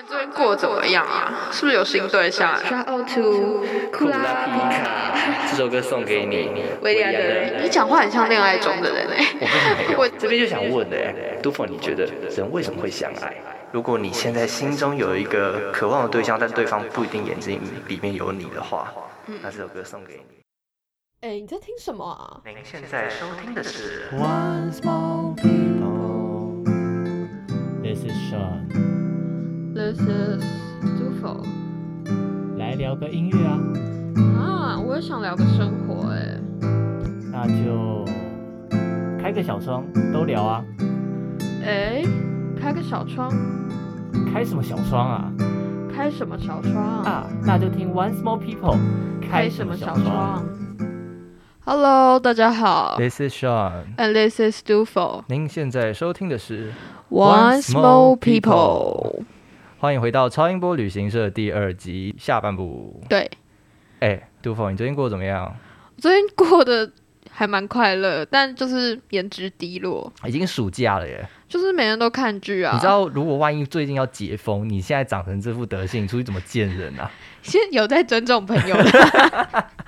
[0.00, 1.48] 你最近过得怎么样啊？
[1.52, 7.60] 是不是有新对象？Shout out to 库拉皮卡，这首歌送给你，维利安的。
[7.62, 9.24] 你讲话很像恋爱中的人哎。
[9.96, 10.18] 我没有。
[10.18, 13.36] 这边就想问哎，杜甫，你觉得人为什么会相爱？
[13.70, 18.92] 如果你现在心中有一个渴望的对象，但对方不一定眼睛里面有你的话，
[19.42, 20.40] 那这首歌送给你。
[21.20, 22.40] 哎，你在听什么啊？
[22.44, 24.08] 您现在收听的是。
[24.12, 26.64] One small people.
[27.80, 28.87] This is Sean。
[29.78, 30.42] This is
[30.82, 31.46] Dufo。
[32.56, 33.60] 来聊个音乐啊！
[34.36, 36.36] 啊，我也想聊个生活哎。
[37.30, 38.04] 那就
[39.22, 40.64] 开个小窗，都聊啊。
[41.64, 42.02] 哎，
[42.60, 43.30] 开个小窗？
[44.34, 45.32] 开什么小窗啊？
[45.94, 46.74] 开什么小窗
[47.04, 47.28] 啊？
[47.44, 48.76] 那就听 One Small People。
[49.30, 50.44] 开什么小窗
[51.64, 52.96] ？Hello，大家好。
[52.98, 53.94] This is Sean。
[53.96, 55.22] And this is Dufo。
[55.28, 56.72] 您现在收听的是
[57.10, 59.22] One Small People。
[59.80, 63.00] 欢迎回到超音波旅行社第二集下半部。
[63.08, 63.30] 对，
[64.00, 65.54] 哎，杜峰，你最近过得怎么样？
[65.98, 66.90] 最近过得
[67.30, 70.12] 还蛮快乐，但就是颜值低落。
[70.26, 72.72] 已经暑假了耶，就是每天都看剧啊。
[72.74, 77.08] 你知道，如果万一最近要解封，你现在长成这副德性，出去怎么见人啊？
[77.42, 78.76] 现在有在尊重朋友。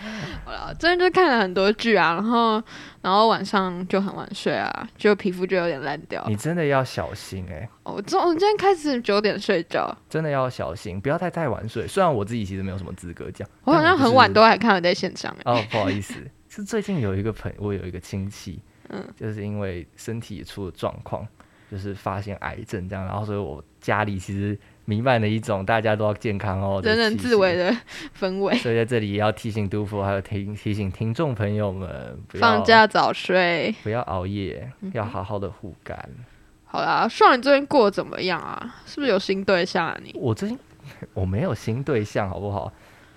[0.44, 2.62] 好了，最近就看了很多剧啊，然后
[3.02, 6.24] 然后晚上就很晚睡啊，就皮肤就有点烂掉。
[6.26, 7.68] 你真的要小心哎！
[7.84, 11.86] 我从我今天开始九点睡觉，真的要小心，不要太太晚睡。
[11.86, 15.52] 虽然我自己其实没有什么资格讲，我好像很晚都还看了在线上哎。
[15.52, 16.14] 哦，不好意思，
[16.48, 21.26] 是最近有一个朋，我有一个亲戚，嗯，就是因为身体出了状况，
[21.70, 24.58] 就是发现癌症这样，然后所以我家里其实。
[24.90, 27.72] 弥漫的一种大家都要健康哦，人人自危的
[28.18, 28.52] 氛围。
[28.56, 35.96] 所以在这里也要提醒杜甫，还有提提醒听众朋友们，放假早睡，不要熬夜，要好好的护肝。
[36.64, 38.74] 好啦，爽，你最近过得怎么样啊？
[38.84, 39.96] 是不是有新对象啊？
[40.02, 40.58] 你我最近
[41.14, 42.72] 我没有新对象，好不好？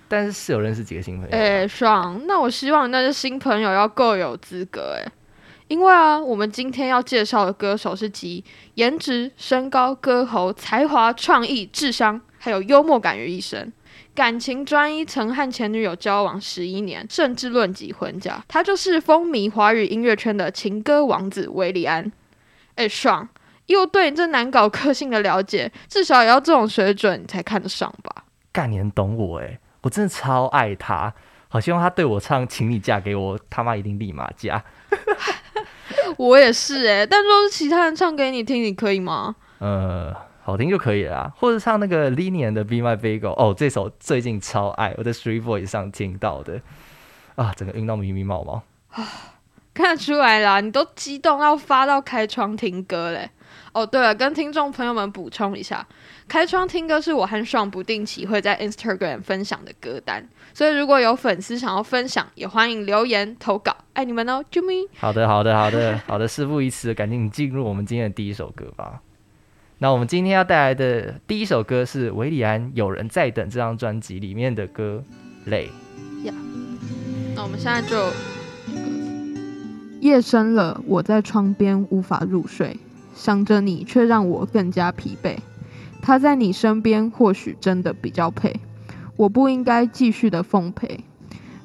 [0.07, 1.35] 但是是有认识几个新朋友。
[1.35, 5.11] 哎，爽，那我希望那些新朋友要够有资格哎。
[5.67, 8.43] 因为啊，我们今天要介绍的歌手是集
[8.75, 13.71] 颜值、身高、歌喉、才华、创意、智商，还有幽默感于一身。
[14.15, 18.43] 感情专一，曾和前女友交往十一年，甚至论及婚嫁。
[18.47, 22.11] 他就是风靡华语音乐圈的情歌王子韦礼安。
[22.75, 23.27] 哎，爽！
[23.67, 28.25] 又对你这难搞个性的了解，至少也要这种水准你才看得上吧？
[28.51, 31.13] 干你很懂我哎，我真的超爱他，
[31.47, 34.63] 好希望他对我唱《请你嫁给我》，他妈一定立马嫁。
[36.17, 39.35] 我也是哎，但若是其他人唱给你听，你可以吗？
[39.59, 46.61] 呃，好听就可以了，或者唱那个 Linian 的《Be My Bagel》哦，这首最近超爱，我在 Three Voice 上听到的
[47.35, 49.07] 啊，整个晕到迷迷毛毛啊，
[49.73, 53.29] 看得出来啦，你都激动要发到开窗听歌嘞。
[53.71, 55.87] 哦，对了，跟听众朋友们补充一下，
[56.27, 64.87] 开窗听歌是我和爽不定期会在 Instagram 分享的歌单，所以如果有粉丝想要分享，也欢迎留言投稿，爱你们哦，啾咪。
[64.97, 69.01] 好的，好的，好的， 好的，事不宜迟，赶紧进入我们今天的第一首歌吧。
[69.79, 75.03] 那我们今天要带来的第一首歌是维里安《有人在等》这张专辑里面的歌
[75.49, 75.69] 《累》。
[76.25, 76.33] 呀，
[77.35, 78.11] 那我们现在就
[79.99, 82.77] 夜深了，我在窗边无法入睡。
[83.15, 85.37] 想着你，却让我更加疲惫。
[86.01, 88.55] 他在你身边，或许真的比较配。
[89.15, 91.03] 我不应该继续的奉陪。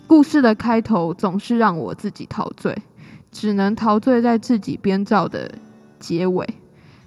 [0.06, 2.82] 故事的开头总是让我自己陶醉，
[3.31, 5.53] 只能陶醉在自己编造的
[5.98, 6.48] 结尾。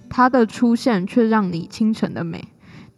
[0.09, 2.47] 他的出现却让你清晨的美，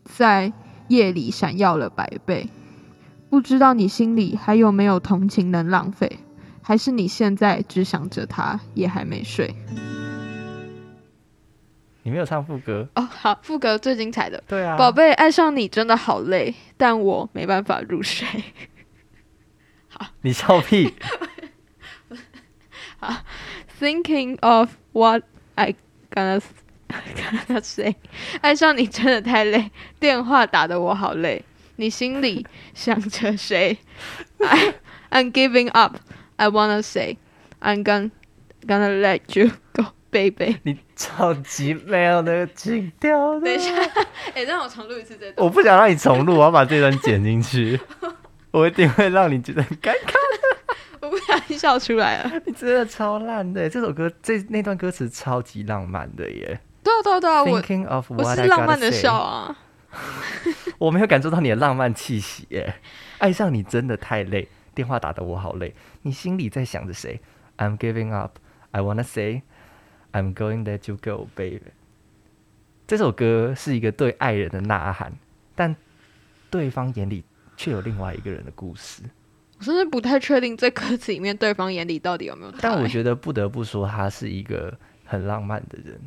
[0.03, 0.51] 在
[0.87, 2.49] 夜里闪耀了百倍。
[3.29, 6.19] 不知道你心里还有没有同情能浪费，
[6.61, 9.55] 还是你现在只想着他，也还没睡。
[12.03, 14.43] 你没有唱副歌哦，好，副歌最精彩的。
[14.47, 18.27] 对啊，宝贝，爱上你真的好累，但我没办法入睡。
[19.87, 20.93] 好，你笑屁。
[22.99, 23.23] 好
[23.79, 25.23] ，Thinking of what
[25.55, 25.75] I
[26.11, 26.41] gonna
[26.89, 27.95] gonna say，
[28.41, 31.43] 爱上你真的太累，电话打的我好累。
[31.77, 33.77] 你心里想着谁
[34.39, 34.73] ？I
[35.09, 35.97] I'm giving up.
[36.35, 37.17] I wanna say
[37.61, 38.11] I'm gonna
[38.67, 39.85] gonna let you go.
[40.13, 43.39] Baby， 你超级没有那个情调。
[43.39, 43.73] 等一下，
[44.35, 45.45] 哎，让我重录一次这段。
[45.45, 47.79] 我不想让你重录，我要把这段剪进去。
[48.51, 50.77] 我一定会让你觉得很尴尬的。
[51.01, 52.31] 我不小心笑出来了。
[52.45, 56.59] 你真的超烂的，这首歌这那段歌词超级浪漫的耶。
[56.83, 59.57] 对啊对啊对啊，我我是浪漫的笑啊。
[60.77, 62.75] 我没有感受到你的浪漫气息耶。
[63.17, 65.73] 爱上你真的太累，电话打的我好累。
[66.03, 67.19] 你心里在想着谁
[67.57, 68.37] ？I'm giving up.
[68.71, 69.43] I wanna say.
[70.13, 71.73] I'm going that you go, baby。
[72.87, 75.13] 这首歌是一个对爱人的呐喊，
[75.55, 75.75] 但
[76.49, 77.23] 对方眼里
[77.57, 79.01] 却有另外一个人的故事。
[79.57, 82.53] 我甚至不太确定在歌词里面对方眼里到底有没有。
[82.61, 85.99] 但我觉得不得不说，他是一个很浪漫的人。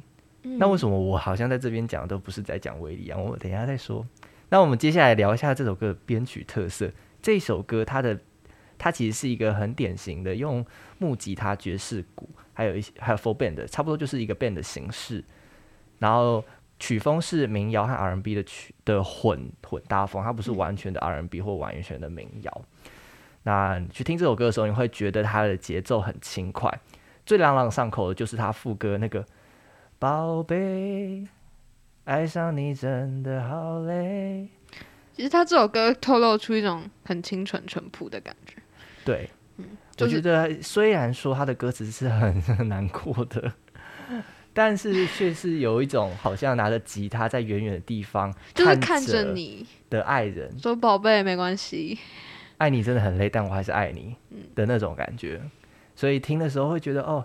[0.58, 3.18] 那为什么我好像在这边讲都不是在讲威利啊？
[3.18, 4.06] 我等一下再说。
[4.48, 6.88] 那我们接下来聊一下这首歌的编曲特色。
[7.20, 8.16] 这首歌它的
[8.78, 10.64] 它其实是一个很典型的用
[10.98, 15.24] 木吉他、爵士鼓，还有一些还有 full band 的，差不多就是一个 band 的形式。
[15.98, 16.44] 然后
[16.78, 22.62] 曲风是民谣和 R&B 的曲的混混搭风，它不是完全的 R&B 或完全的民谣。
[23.44, 26.80] 那去听这首歌的时候，你会觉得它的节奏很轻快，
[27.24, 29.24] 最朗朗上口的就是它副歌那个
[29.98, 31.26] “宝贝，
[32.04, 34.48] 爱上你真的好累”。
[35.14, 38.56] 其实他这首歌透露出一种很清纯淳朴的感觉。
[39.06, 39.64] 对，嗯，
[40.00, 43.52] 我觉得虽然说他的歌词是 很难过的。
[44.58, 51.98] 但是却是有一种好像拿着吉他在远远的地方，就是看着你的爱人说：“宝贝，没关系，
[52.56, 54.16] 爱你真的很累，但我还是爱你。”
[54.56, 55.42] 的那种感觉，
[55.94, 57.22] 所以听的时候会觉得哦，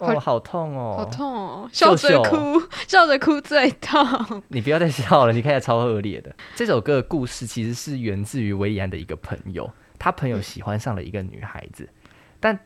[0.00, 4.42] 哦，好痛哦，好痛哦，笑着哭，笑着哭最痛。
[4.50, 6.34] 你不要再笑了，你看起来超恶劣的。
[6.56, 9.70] 这首歌的故事其实是源自于维安的一个朋友，
[10.04, 11.88] 他朋友喜欢上了一个女孩子，
[12.38, 12.58] 但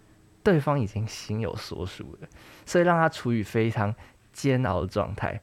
[0.43, 2.29] 对方已经心有所属了。
[2.67, 3.94] 所以让他处于非常
[4.32, 5.40] 煎熬的状态。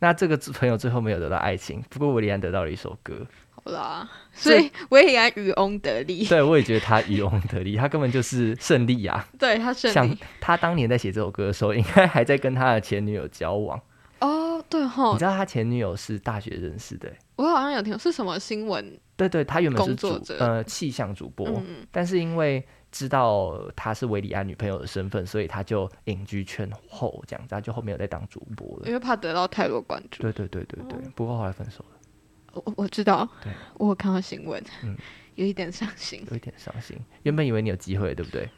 [0.00, 3.26] 那这个朋友最后没有得到爱情，不过维里安得到了一首歌。
[3.52, 6.26] 好啦，所以维里安渔翁得利。
[6.26, 9.26] 对，我也觉得他渔翁得利，他根本就是胜利啊。
[9.38, 10.18] 对他胜利。
[10.42, 13.80] 他当年在写这首歌的时候，应该还在跟他的前女友交往。
[14.20, 15.12] 哦，对哈。
[15.12, 17.10] 你知道他前女友是大学认识的？
[17.36, 19.00] 我好像有听，是什么新闻？
[19.28, 22.66] 对对，他原本是主呃气象主播，但是因为。
[22.92, 28.88] 知道他是维里安女朋友的身份，所以他就隐居圈后，这样子他就后面有在当主播了。
[28.88, 30.24] 因为怕得到太多关注。
[30.24, 30.98] 对对对对对。
[31.14, 31.96] 不过后来分手了。
[32.64, 33.28] 我我知道。
[33.44, 33.52] 对。
[33.74, 34.60] 我有看到新闻。
[34.82, 34.96] 嗯。
[35.36, 36.26] 有一点伤心。
[36.32, 36.98] 有一点伤心。
[37.22, 38.50] 原本以为你有机会，对不对？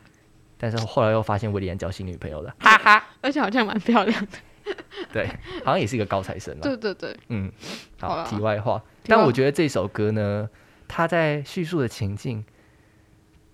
[0.56, 3.04] 但是后来又发现维里安交新女朋友了，哈哈。
[3.20, 4.38] 而且好像蛮漂亮的。
[5.12, 5.26] 对，
[5.64, 7.16] 好像也是一个高材生对对对。
[7.28, 7.50] 嗯。
[8.00, 8.82] 好，题外话。
[9.04, 10.48] 但我觉得这首歌呢，
[10.88, 12.44] 它在叙述的情境。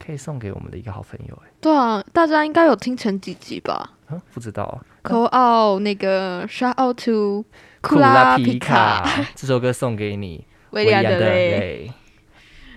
[0.00, 3.94] 可以送给我们的一个好朋友哎，对啊，大家应该有听前几集吧？
[4.08, 4.80] 嗯，不知道。
[5.02, 7.44] Call out 那个 Shout out to
[7.80, 9.04] 库拉皮卡，
[9.34, 11.92] 这首歌送给你，威廉的泪。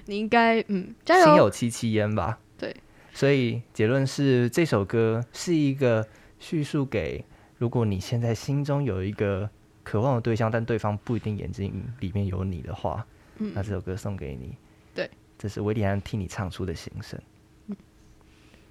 [0.08, 1.26] 你应该嗯，加油。
[1.26, 2.40] 心有戚戚焉吧？
[2.58, 2.76] 对。
[3.14, 6.08] 所以结论是，这首歌是一个
[6.40, 7.24] 叙述给
[7.62, 9.48] 如果你现在心中有一个
[9.84, 13.06] 渴望的对象，但对方不一定眼睛里面有你的话，
[13.38, 14.58] 嗯，那这首歌送给你。
[14.96, 17.22] 对这是维里安替你唱出的心声。
[17.68, 17.76] 嗯，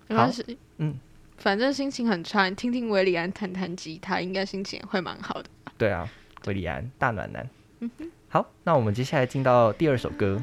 [0.08, 0.98] 没关系，嗯，
[1.36, 5.48] 反正心情很差，你听听维里安弹弹吉他，应该心情会蛮好的。
[5.78, 6.10] 对啊，
[6.48, 7.48] 维里安大暖男。
[7.78, 10.42] 嗯哼，好，那我们接下来进到第二首歌，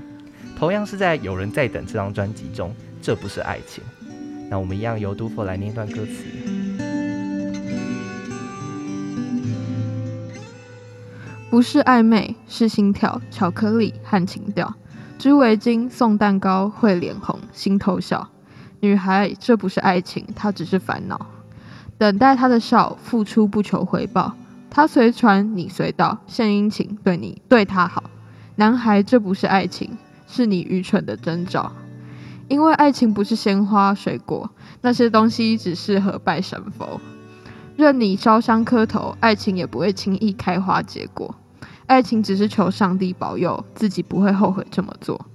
[0.58, 3.84] 同样是在《有人在等》这张专辑中，这不是爱情。
[4.50, 6.24] 那我们一样由杜甫来念一段歌词：
[11.50, 14.76] 不是暧昧，是心跳，巧克力和情调。
[15.18, 18.30] 织围巾，送蛋糕，会脸红，心头笑。
[18.82, 21.28] 女孩，这不是爱情，她只是烦恼。
[21.98, 24.34] 等待她的笑，付出不求回报。
[24.70, 28.04] 他随传，你随到，献殷勤，对你对他好。
[28.58, 31.72] 男孩，这不是爱情，是你愚蠢的征兆。
[32.48, 34.51] 因为爱情不是鲜花水果，
[34.82, 37.01] 那些东西只适合拜神佛。
[37.77, 41.36] 任你烧香磕头，爱情也不会轻易开花结果。
[41.86, 45.27] 爱情只是求上帝保佑自己不会后悔这么做。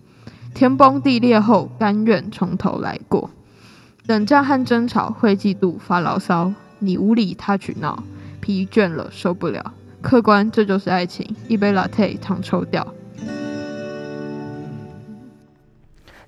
[0.53, 3.31] 天崩地裂后，甘愿从头来过。
[4.07, 8.03] 冷战和争吵会嫉妒发牢骚，你无理他取闹，
[8.41, 9.73] 疲倦了受不了。
[10.01, 11.37] 客观，这就是爱情。
[11.47, 12.85] 一杯 latte 糖抽掉。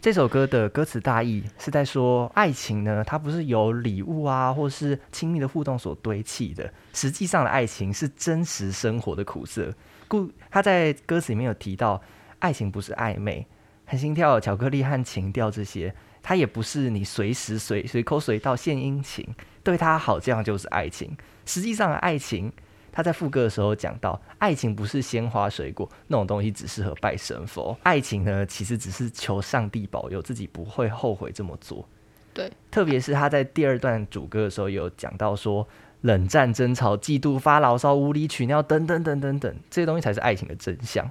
[0.04, 6.70] 这首歌的歌词大意是在说，爱情呢，它不是由礼物啊，或是亲密的互动所堆砌的。
[6.92, 9.72] 实际上的爱情是真实生活的苦涩。
[10.06, 12.02] 故他在歌词里面有提到，
[12.38, 13.46] 爱情不是暧昧、
[13.86, 19.26] 很心跳、巧克力和情调这些，它也不是你随时随随口随到献殷勤，
[19.62, 21.16] 对他好，这样就是爱情。
[21.46, 22.52] 实际上的爱情，
[22.94, 27.76] 他在副歌的时候讲到，爱情不是鲜花水果那种东西，只适合拜神佛。
[27.82, 31.86] 爱情呢，其实只是求上帝保佑自己不会后悔这么做。
[32.32, 35.66] 对，特别是他在第二段主歌的时候有讲到说。
[36.04, 41.10] 冷战、争吵、嫉妒、发牢骚、无理取闹等等等等等，这些东西才是爱情的真相。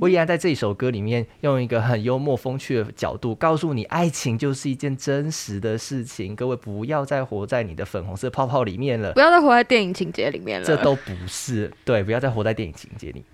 [0.00, 6.36] 威廉在这首歌里面用一个很幽默风趣的角度，告诉你爱情就是一件真实的事情。
[6.36, 10.66] 各位不要再活在你的粉红色泡泡里面了，不要再活在电影情节里面了。
[10.66, 13.24] 这都不是对，不要再活在电影情节里。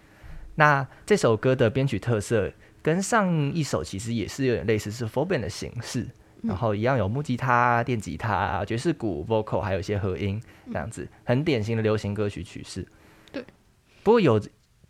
[0.54, 2.50] 那这首歌的编曲特色
[2.82, 6.06] 跟上一首其实也是有点类似，是 f o r b a n 的形式，
[6.42, 10.40] 然后一样有木吉他、电吉他、爵士鼓、vocal，还有一些和音
[10.72, 12.86] 这样子，很典型的流行歌曲曲式。
[13.30, 13.44] 对，
[14.02, 14.40] 不过有。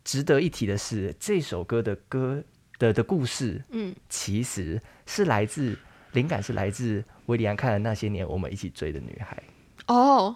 [0.07, 2.41] 值得一提的是，这首歌的歌
[2.79, 5.77] 的的故事，嗯，其实是来自
[6.13, 9.43] 灵感是来自威利安看的那些年我们一起追的女孩
[9.87, 10.33] 哦，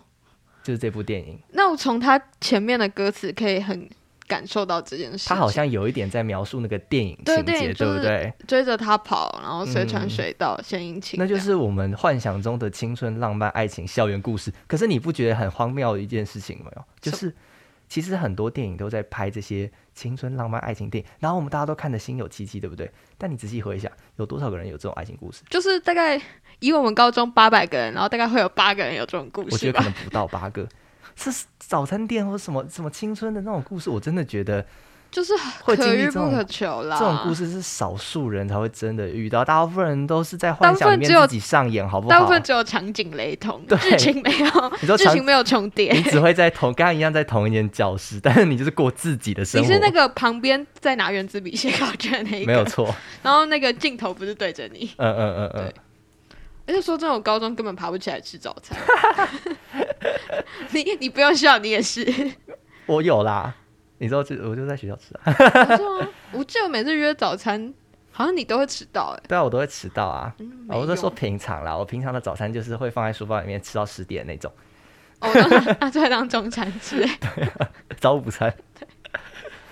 [0.62, 1.40] 就是这部电影。
[1.54, 3.90] 那我从他前面的歌词可以很
[4.28, 5.30] 感受到这件事。
[5.30, 8.34] 他好像有一点在描述那个电影情节，对不对？
[8.46, 11.18] 追着他跑，然后随传随到，献殷勤。
[11.18, 14.52] 那就是我们幻想中的青春浪漫爱情校园故事。
[14.68, 16.84] 可是你不觉得很荒谬的一件事情没有？
[17.00, 17.34] 就是。
[17.92, 22.90] 其实很多电影都在拍这些青春浪漫爱情电影，然后我们大家都看得心有戚戚，对不对？
[23.18, 25.44] 但你仔细回想，有多少个人有这种爱情故事？
[25.50, 26.18] 就是大概
[26.60, 29.50] 以我们高中八百个人，然后大概会有八个人有这种故事。
[29.52, 30.66] 我觉得可能不到八个，
[31.18, 34.66] 是早餐店或什么什么青春的那种故事，我真的觉得。
[35.12, 35.34] 就是
[35.66, 36.98] 可遇不可求啦。
[36.98, 42.10] 这种故事是少数人才会真的遇到，大部分人都是在幻想里面自己上演，好不好？
[42.10, 45.92] 大部分只有场景雷同，剧情没有， 剧情没有重叠。
[45.92, 49.68] 你只会在同刚刚一样在同一间教室，但是你就是过自己的生活。
[49.68, 52.96] 你是那个旁边在拿原子笔写考卷那一个，没有错。
[53.22, 55.74] 然后那个镜头不是对着你，嗯嗯嗯嗯。
[56.68, 58.78] 而且说真的，我高中根本爬不起来吃早餐。
[60.72, 62.08] 你你不用笑，你也是。
[62.88, 63.54] 我有啦。
[64.02, 65.32] 你知道这我就在学校吃啊，
[66.34, 67.72] 我记得每次约早餐，
[68.12, 69.24] 好像你都会迟到哎。
[69.30, 70.36] 对啊，我都会迟到啊。
[70.70, 74.52] 我是说平常啦，我平常的早餐就是会放在书包里面吃到十点那种。
[75.20, 75.30] 哦，
[75.80, 76.98] 那就当中餐吃。
[77.22, 77.48] 对，
[78.00, 78.52] 早午餐。
[78.80, 78.88] 对。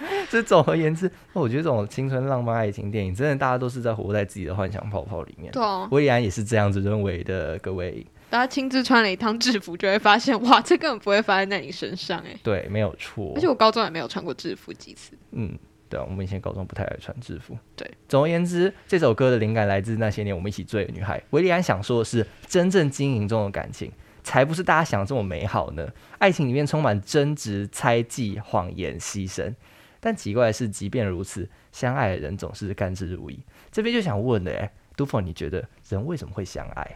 [0.30, 5.52] 这总而言之，我觉得这种青春浪漫爱情电影，真的大家都是在活在自己的幻想泡泡里面。
[5.52, 8.06] 对啊，威安也是这样子认为的，各位。
[8.30, 13.34] 大家亲自穿了一趟制服，就会发现，哇，这根本不会发生在你身上，哎，对，没有错。
[13.36, 15.18] 而且我高中也没有穿过制服几次。
[15.32, 15.58] 嗯，
[15.90, 17.58] 对啊，我们以前高中不太爱穿制服。
[17.76, 21.22] 对，总而言之，这首歌的灵感来自那些年我们一起追的女孩。
[21.32, 23.92] 维利安想说的是，真正经营中的感情，
[24.24, 25.88] 才不是大家想的这么美好呢。
[26.20, 29.54] 爱情里面充满争执、猜忌、谎言、牺牲。
[30.00, 33.40] 但奇怪的是，即便如此，相爱的人总是甘之如饴。
[33.72, 36.96] 这边就想问了，哎，杜峰，你觉得人为什么会相爱？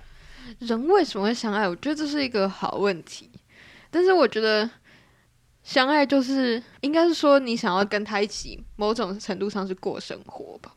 [0.60, 1.68] 人为什么会相爱？
[1.68, 3.30] 我觉得这是一个好问题，
[3.90, 4.70] 但是我觉得
[5.64, 10.74] 相爱就是应该是说你想要跟他一起，某种程度上是过生活吧。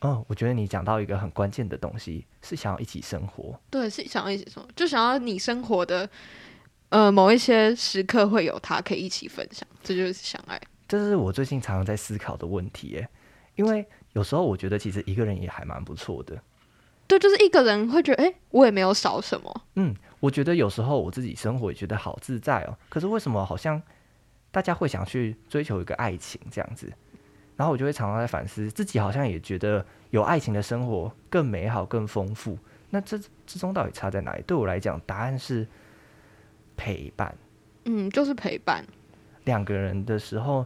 [0.00, 3.58] 嗯，我觉得你讲到一个很关键的东西，是想要一起生活。
[3.68, 6.08] 对，是想要一起生活，就想要你生活的
[6.90, 10.60] 呃某一些时刻会有他可以一起分享，这就是相爱。
[10.86, 13.08] 这是我最近常常在思考的问题，耶，
[13.56, 16.40] 因为有时候我觉得其实一个人也还蛮不错的。
[17.08, 19.62] 对，就是一个人会觉得，哎，我也没有少什么。
[19.74, 22.76] 嗯，我觉得有时候我自己生活也觉得好自在哦。
[22.88, 23.82] 可是为什么好像
[24.50, 26.92] 大家会想去追求一个爱情这样子？
[27.56, 32.56] 然后我就会常常在反思，自己好像也觉得有爱情的生活更美好、更丰富。
[32.90, 34.42] 那这之中到底差在哪里？
[34.46, 35.66] 对我来讲，答案是
[36.76, 37.34] 陪伴。
[37.86, 38.86] 嗯，就是陪伴。
[39.44, 40.64] 两个人的时候，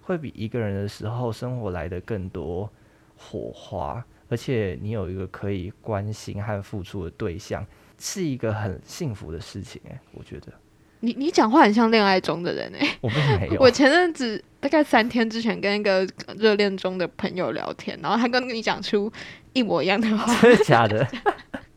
[0.00, 2.68] 会比一个人的时候生活来的更多
[3.16, 4.04] 火花。
[4.28, 7.64] 而且你有一个可以关心和付出的对象，
[7.98, 10.52] 是一个很幸福的事情哎，我觉得。
[11.00, 13.60] 你你讲话很像恋爱中的人哎，我并没有。
[13.62, 19.12] 我前阵子大概三天之前跟一个热恋中的朋友聊天，然后他跟你讲出
[19.52, 21.06] 一模一样的话， 真的假的？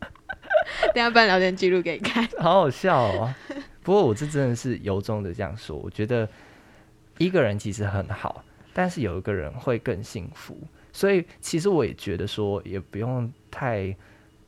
[0.94, 3.34] 等下办聊天记录给你看，好好笑哦。
[3.82, 6.26] 不过我这真的是由衷的这样说，我觉得
[7.18, 10.56] 一个人其实很好，但是有一个人会更幸福。
[10.98, 13.96] 所以其实我也觉得说，也不用太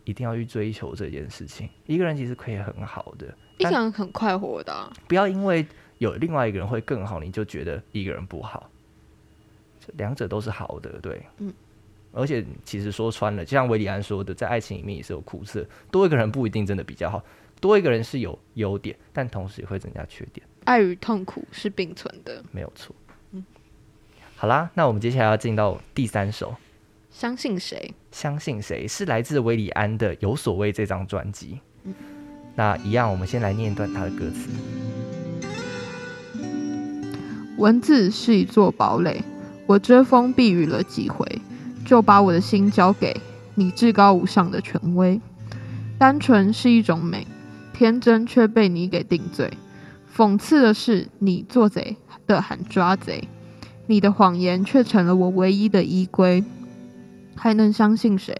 [0.02, 1.68] 一定要去追求这件事情。
[1.86, 4.92] 一个人其实可以很好的，一个人很快活的。
[5.06, 5.64] 不要因为
[5.98, 8.68] 有另外一个人会更好，你就觉得一个人不好。
[9.94, 11.22] 两者都是好的，对。
[11.38, 11.54] 嗯。
[12.10, 15.64] 而且其实说穿了，就像维里安说的，在爱情里面也是有苦涩。
[15.92, 17.24] 多一个人不一定真的比较好，
[17.60, 20.44] 多一个人是有优点，但同时也会增加缺点。
[20.64, 22.92] 爱与痛苦是并存的，没有错。
[24.40, 26.52] 好啦，那我们接下来要进到第三首，
[27.10, 27.94] 《相信谁》。
[28.18, 31.60] 相信谁是来自维里安的《有所谓》这张专辑。
[32.54, 34.48] 那一样，我们先来念一段他的歌词。
[37.58, 39.22] 文字是一座堡垒，
[39.66, 41.26] 我遮风避雨了几回，
[41.84, 43.14] 就把我的心交给
[43.54, 45.20] 你至高无上的权威。
[45.98, 47.26] 单纯是一种美，
[47.74, 49.52] 天真却被你给定罪。
[50.16, 51.94] 讽刺的是，你做贼
[52.26, 53.28] 的喊抓贼。
[53.90, 56.44] 你的谎言却成了我唯一的依归，
[57.34, 58.36] 还能相信谁？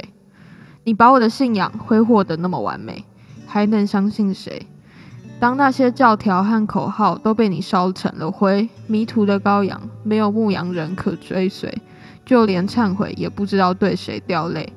[0.84, 3.04] 你把我的信仰挥霍得那么完美，
[3.48, 4.68] 还能相信谁？
[5.40, 11.82] 当那些教条和口号都被你烧成了灰，迷途的羔羊没有牧羊人可追随，
[12.24, 14.72] 就连忏悔也不知道对谁掉泪。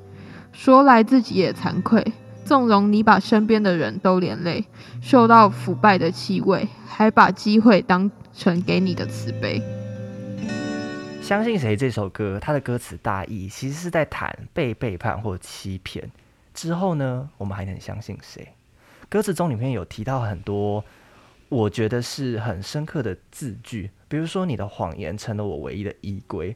[0.53, 2.03] 说来自己也惭愧，
[2.45, 4.65] 纵容你把身边的人都连累，
[5.01, 9.61] 嗅到腐败的气味，还把机会当成给你的慈悲。
[11.23, 16.11] 相信谁这首歌，它的歌词大意其实是在谈被背叛或欺骗
[16.53, 18.45] 之后呢，我们还能相信谁？
[19.07, 20.83] 歌词中里面有提到很多，
[21.47, 26.53] 我觉得是很深刻的字句，比如说你的谎言成了我唯一的依归，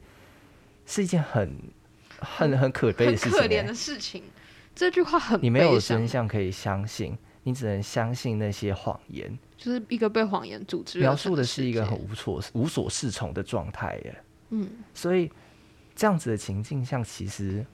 [0.86, 1.58] 是一件很
[2.20, 4.22] 很很可悲的事情、很可怜的事情。
[4.76, 14.22] 这句话很你没有真相可以相信，你只能相信那些谎言，就是一个被谎言组织描述的是一个很很无所无所适从的状态耶。
[14.50, 15.32] 嗯，所以
[15.96, 17.66] 这样子的情境下，其实。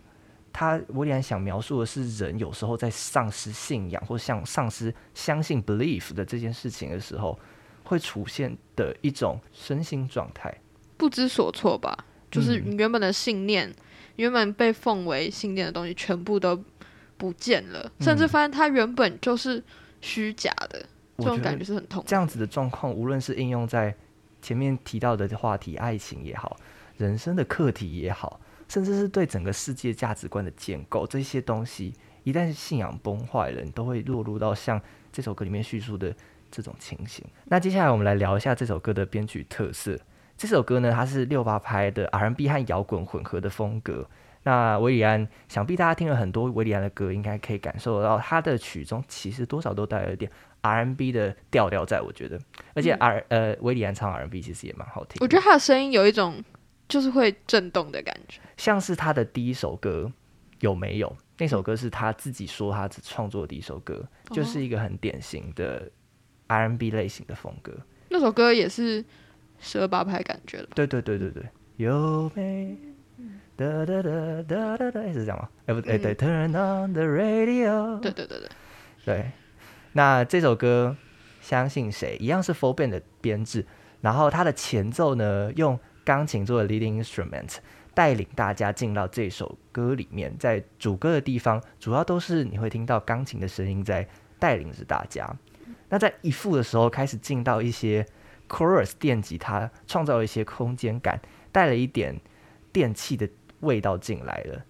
[0.55, 7.39] 他威廉想描述的是人有时候在丧失信仰或像丧失相信 belief 的这件事情的时候，
[7.83, 10.55] 会出现的一种身心状态，
[10.95, 12.05] 不知所措吧？
[12.29, 13.73] 就是你原本的信念，
[14.17, 16.63] 原本被奉为信念的东西，全部都
[17.17, 19.63] 不见了，甚至发现它原本就是
[20.01, 20.85] 虚假的，
[21.17, 22.03] 这种感觉是很痛。
[22.05, 23.95] 这样子的状况，无论是应用在
[24.43, 26.55] 前面提到的话题，爱情也好，
[26.97, 28.39] 人生的课题也好。
[28.69, 34.81] 甚至是对整个世界价值观的建构，这些东西一旦信仰崩坏了，你都会落入到像
[35.11, 36.15] 这首歌里面叙述的
[36.49, 37.23] 这种情形。
[37.45, 39.99] 那接下来我们来聊一下这首歌的编曲特色。
[40.35, 44.09] 这首歌呢，它是六八拍的 R&B 和摇滚混合的风格。
[44.43, 50.31] 那维里安，想必大家听了很多维里安的歌，应该可以感受得到他的曲中其实多少都带了点
[50.61, 52.01] R&B 的调调在。
[52.01, 52.39] 我觉得，
[52.73, 55.17] 而且 R 呃维里安唱 R&B 其实也蛮好听。
[55.21, 56.43] 我觉得他的声音有一种。
[56.89, 60.11] 就是会震动的感觉，像是他的第一首歌
[60.59, 61.15] 有没有？
[61.39, 65.89] 那首歌是他自己说他创作的第一首歌，就是一个很典型的
[66.47, 67.73] R&B 类型的风格。
[68.09, 69.03] 那首歌也是
[69.59, 70.67] 十二八拍感觉的。
[70.75, 71.43] 对对对对对，
[71.77, 72.77] 有没？
[73.55, 75.49] 哒哒哒哒哒哒，是这样吗？
[75.65, 77.99] 哎不哎对，Turn on the radio。
[77.99, 78.49] 对对对对
[79.05, 79.31] 对。
[79.93, 80.95] 那这首歌
[81.41, 82.17] 相信谁？
[82.19, 83.65] 一样是 Full Band 的编制，
[84.01, 85.79] 然后它的前奏呢用。
[86.05, 87.59] 钢琴作为 leading instrument，
[87.93, 94.05] 带领大家进到这首歌里面，在主歌的地方，主要都是你会听到钢琴的声音在
[94.37, 95.33] 带领着大家。
[95.87, 98.05] 那在一副的时候，开始进到一些
[98.49, 101.21] chorus 电吉他，创造一些空间感，
[101.53, 102.19] 带了一点
[102.73, 103.25] 电器的
[103.63, 104.61] 味道进来了。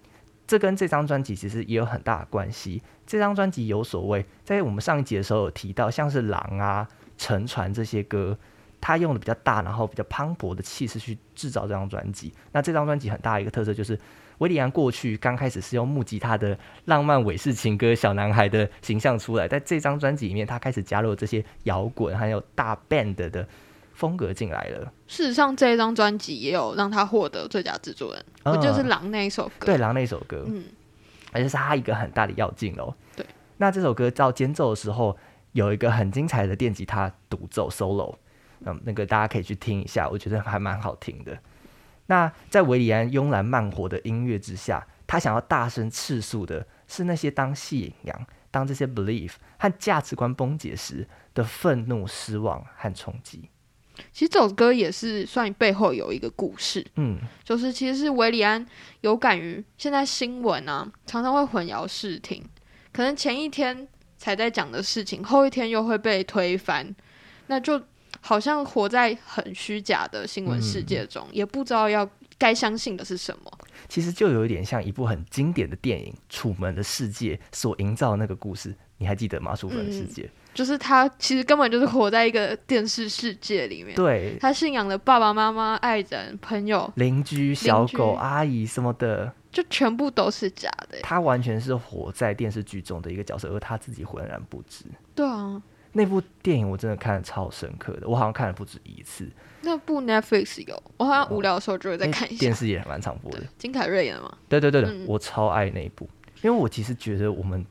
[0.46, 2.82] 这跟这张专辑其实也有很大的关系。
[3.06, 8.36] 这张专辑有所谓，在我们上一集的时候有提到，像是《狼》啊、《沉船》这些歌。
[8.80, 12.30] 他用的比较大，然后比较磅礴的气势去制造这张专辑。
[12.52, 13.98] 那这张专辑很大一个特色就是，
[14.36, 23.48] 维里安过去刚开始是用木吉他的浪漫韦氏情歌小男孩的形象出来，在这张专辑里面，他开始加入这些摇滚还有大 band 的
[24.04, 24.92] 风格进来了。
[25.06, 29.64] 事实上，这一张专辑也有让他获得最佳制作人，不就是《狼》那一首歌？
[29.64, 30.66] 对，《狼》那首歌，嗯，
[31.32, 32.94] 而且是他一个很大的要进哦。
[33.16, 33.24] 对，
[33.56, 35.16] 那这首歌到间奏的时候，
[35.52, 38.14] 有一个很精彩的电吉他独奏 solo。
[38.66, 41.38] 嗯，那个大家可以去听一下，我觉得还蛮好听的。
[42.04, 53.48] 那在维里安慵懒慢活的音乐之下，他想要大声斥诉的是那些当信仰、当这些 belief 和价值观崩解时的愤怒、失望和冲击。
[54.12, 58.64] 其实这首歌也是算背后有一个故事，嗯，就是其实是维里安
[59.00, 62.42] 有感于现在新闻啊，常常会混淆视听，
[62.92, 63.86] 可能前一天
[64.18, 66.94] 才在讲的事情，后一天又会被推翻，
[67.46, 67.82] 那就。
[68.20, 73.52] 好像活在很虚假的新闻世界中，也不知道要该相信的是什么。
[73.86, 79.52] 其实就有一点像一部很经典的电影《楚门的世界》所营造的那个故事，你还记得吗？
[79.58, 80.22] 《楚门的世界》
[80.54, 83.94] 就是他其实根本就是活在一个电视世界里面。
[83.94, 90.98] 对，他信仰的爸爸妈妈、爱人、朋友、邻居、小狗、阿姨什么的，就全部都是假的。
[91.02, 94.84] 他完全是活在电视剧中的一个角色，而他自己浑然不知。
[95.14, 95.60] 对啊。
[95.96, 99.30] 那部电影我真的看的超深刻的，我好像看了不止一次。
[99.60, 102.40] 那部 Netflix 有，我好像无聊的时候就会再看一下。
[102.40, 104.36] 电视也蛮常播的，金凯瑞演的吗？
[104.48, 106.08] 对对对对，我超爱那一部，
[106.42, 107.64] 因为我其实觉得我们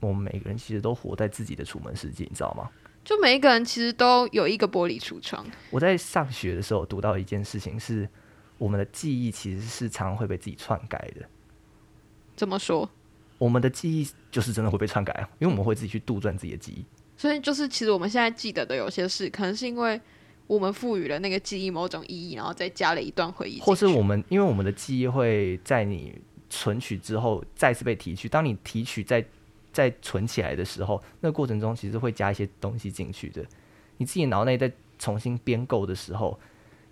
[0.00, 2.68] 我们每个人其实都活在自己的楚门世界，你知道吗？
[3.04, 5.44] 就每一个人其实都有一个玻璃橱窗。
[5.70, 8.08] 我在上学的时候读到一件事情是，
[8.58, 11.26] 我们的记忆其实是常常会被自己篡改的。
[12.36, 12.88] 怎么说？
[13.38, 16.84] 我们的记忆就是真的会被篡改因为我们会自己去杜撰自己的记忆。
[17.16, 19.98] 所以就是，其实我们现在记得的有些事，可能是因为
[20.46, 29.24] 我们赋予了那个记忆某种意义，然后再加了一段回忆，或是我们因为我们的记忆会在你存取之后再次被提取，当你提取再
[29.72, 33.44] 再存起来的时候，那过程中其实会加一些东西进去的。
[33.96, 36.38] 你自己脑内在重新编构的时候，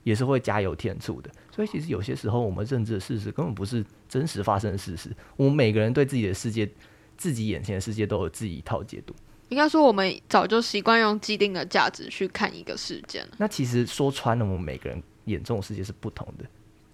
[0.05, 1.31] 也是会加油添醋的。
[1.51, 5.11] 所以其实有些时候我们认知的事实根本不是真实发生的事实。
[5.37, 6.71] 我们每个人对自己的世界、
[7.17, 9.15] 自己眼前的世界都有自己一套解读。
[9.49, 13.35] 应该说我们早就习惯用既定的价值去看一个事件了。
[13.39, 16.45] 那其实说穿了，我们每个人眼中的世界是不同的。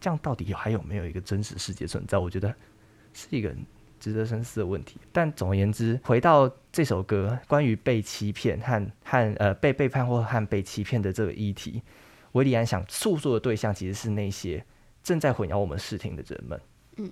[0.01, 2.17] 这样到底还有没有一个真实世界存在？
[2.17, 2.55] 我觉得
[3.13, 3.49] 是一个
[4.05, 4.99] 值得深思的问题。
[5.13, 11.81] 但总而言之，回到这首歌，关于被欺骗和和呃被背叛或和被欺骗的这个议题，
[12.33, 14.63] 维里安想诉说的对象其实是那些
[15.03, 16.61] 正在混淆我们视听的人们。
[16.97, 17.11] 嗯。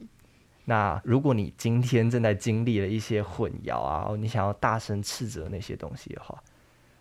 [0.66, 6.38] 那如果你今天正在经历了一些混淆啊，你想要大声斥责那些东西的话，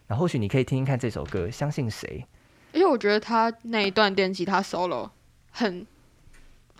[0.07, 2.25] 那或许你可以听听看这首歌《相信谁》。
[2.77, 5.09] 因为我觉得他那一段电吉他 solo
[5.51, 5.85] 很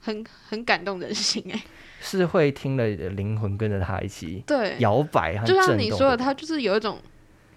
[0.02, 1.62] 很很感动人心哎，
[2.04, 7.00] 是会听了灵魂跟着他一起对摇摆，就像你说的，他就是有一种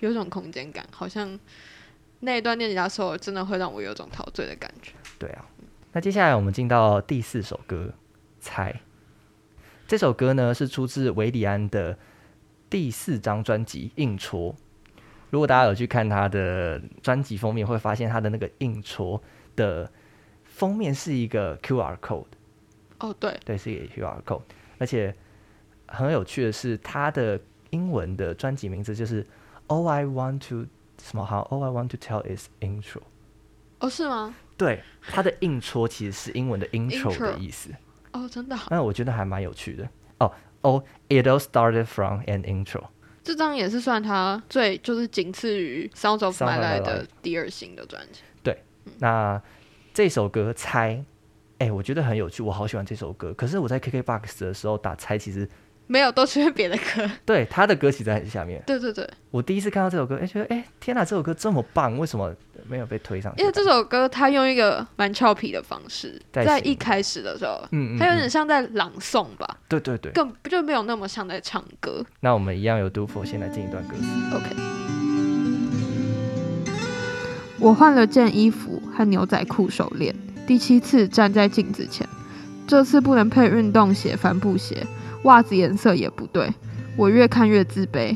[0.00, 1.36] 有一种空间感，好像
[2.20, 4.92] 那一段念吉他 solo 真的会让我有种陶醉的感觉。
[5.18, 5.46] 对啊，
[5.92, 7.92] 那接下来我们进到第四首歌
[8.38, 8.70] 《猜》。
[9.88, 11.98] 这首歌呢是出自维里安的
[12.68, 14.52] 第四张专辑《硬戳》。
[15.30, 19.18] 如果大家有去看他的专辑封面，会发现他的那个《硬戳》
[19.56, 19.90] 的
[20.44, 22.26] 封面是一个 QR code。
[22.98, 24.42] 哦，对，对，是一个 QR code。
[24.78, 25.14] 而且
[25.86, 29.26] 很有趣的是，他的英文的专辑名字就是
[29.68, 30.66] “All I Want to
[31.02, 33.02] 什么好 All I Want to Tell Is Intro”。
[33.80, 34.34] 哦，是吗？
[34.56, 37.70] 对，他的“硬戳”其实是英文的 “intro” 的意思。
[38.12, 38.56] 哦，真的？
[38.70, 39.88] 那我觉得还蛮有趣的。
[40.18, 42.84] 哦哦，It all started from an intro。
[43.24, 48.20] 这张也是算他最就是仅次于《Sounds of My Life》的第二型的专辑。
[48.42, 48.62] 对，
[48.98, 49.42] 那
[49.92, 50.94] 这首歌《猜》，
[51.58, 53.32] 哎，我觉得很有趣，我好喜欢这首歌。
[53.34, 55.48] 可是我在 KKBOX 的时候打“猜”，其实。
[55.86, 57.10] 没有，都是别的歌。
[57.26, 58.62] 对，他的歌其实在很下面。
[58.66, 62.34] 对对对，我第一次看到这首歌，哎，觉得哎，天哪，这首歌这么棒，为什么
[62.66, 63.42] 没有被推上去？
[63.42, 69.58] 因为这首歌他用一个蛮俏皮的方式，在一开始的时候，嗯嗯，他有点像在朗诵吧？
[69.68, 72.02] 对对对，更就没有那么像在唱歌。
[72.20, 74.04] 那我们一样有 Do For，先来进一段歌词。
[74.34, 74.56] OK。
[77.60, 80.14] 我换了件衣服和牛仔裤手链，
[80.46, 82.06] 第七次站在镜子前，
[82.66, 84.86] 这次不能配运动鞋、帆布鞋。
[85.22, 86.52] 袜子颜色也不对，
[86.96, 88.14] 我越看越自卑。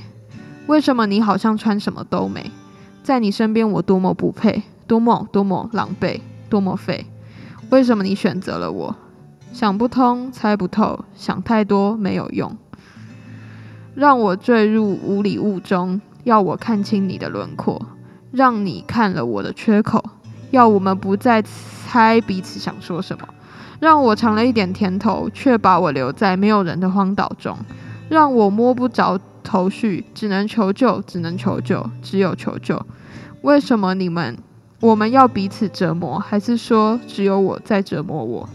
[0.67, 2.51] 为什么你好像穿什么都美？
[3.03, 7.07] 在你身边我多么不配，多么多么狼狈，多么废。
[7.71, 8.95] 为什么你选择了我？
[9.55, 12.55] 想不通，猜不透，想太多没有用。
[13.95, 17.87] 让我坠入无礼物中，要我看清你的轮廓，
[18.31, 20.05] 让你看了我的缺口，
[20.51, 21.43] 要我们不再
[21.87, 23.29] 猜彼此想说什么。
[23.81, 27.57] 让我尝了一点甜头，却把我留在没有人的荒岛中，
[28.09, 32.85] 让我摸不着头绪，只能求救，只能求救，只有求救。
[33.43, 34.37] 为什么你们
[34.81, 36.19] 我们要彼此折磨？
[36.19, 38.49] 还是说只有我在折磨我？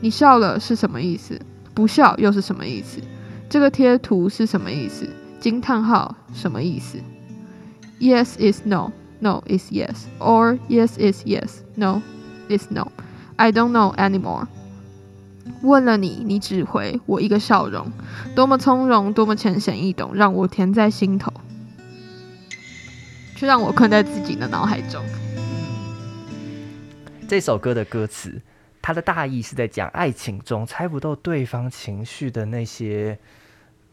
[0.00, 1.40] 你笑了是什么意思？
[1.72, 3.00] 不笑又是什么意思？
[3.48, 5.08] 这个贴图是什么意思？
[5.38, 6.98] 惊叹号什么意思
[8.00, 8.90] ？Yes is no,
[9.24, 12.02] no is yes, or yes is yes, no
[12.48, 12.92] is no.
[13.36, 14.46] I don't know anymore。
[15.62, 17.90] 问了你，你只回我一个笑容，
[18.36, 21.32] 多么从容，多么浅显易懂，让我甜在心头，
[23.34, 25.02] 却让我困在自己的脑海中。
[27.26, 28.42] 这首歌的歌词，
[28.82, 33.18] 它的大意是在讲爱情中猜不透对方情绪的那些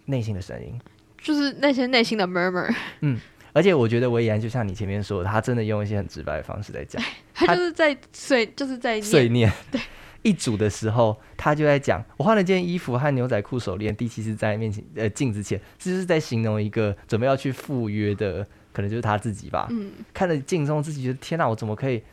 [0.06, 0.78] 内心的声音，
[1.18, 2.76] 就是那些内心的 murmur。
[3.00, 3.18] 嗯。
[3.54, 7.02] 而且我觉得维安就像你前面说，的，他真的用一些很直白的方式在讲，
[7.34, 9.52] 他就是在碎，就是在碎念。
[9.72, 9.82] 对，
[10.22, 19.68] 一组的时候，他就在讲，我换了件衣服和牛仔裤手链，第七次在面前呃镜子前，这就是在形容一个准备要去赴约的，可能就是他自己吧。
[19.70, 22.04] 嗯，看着镜中自己，觉得天哪，我怎么可以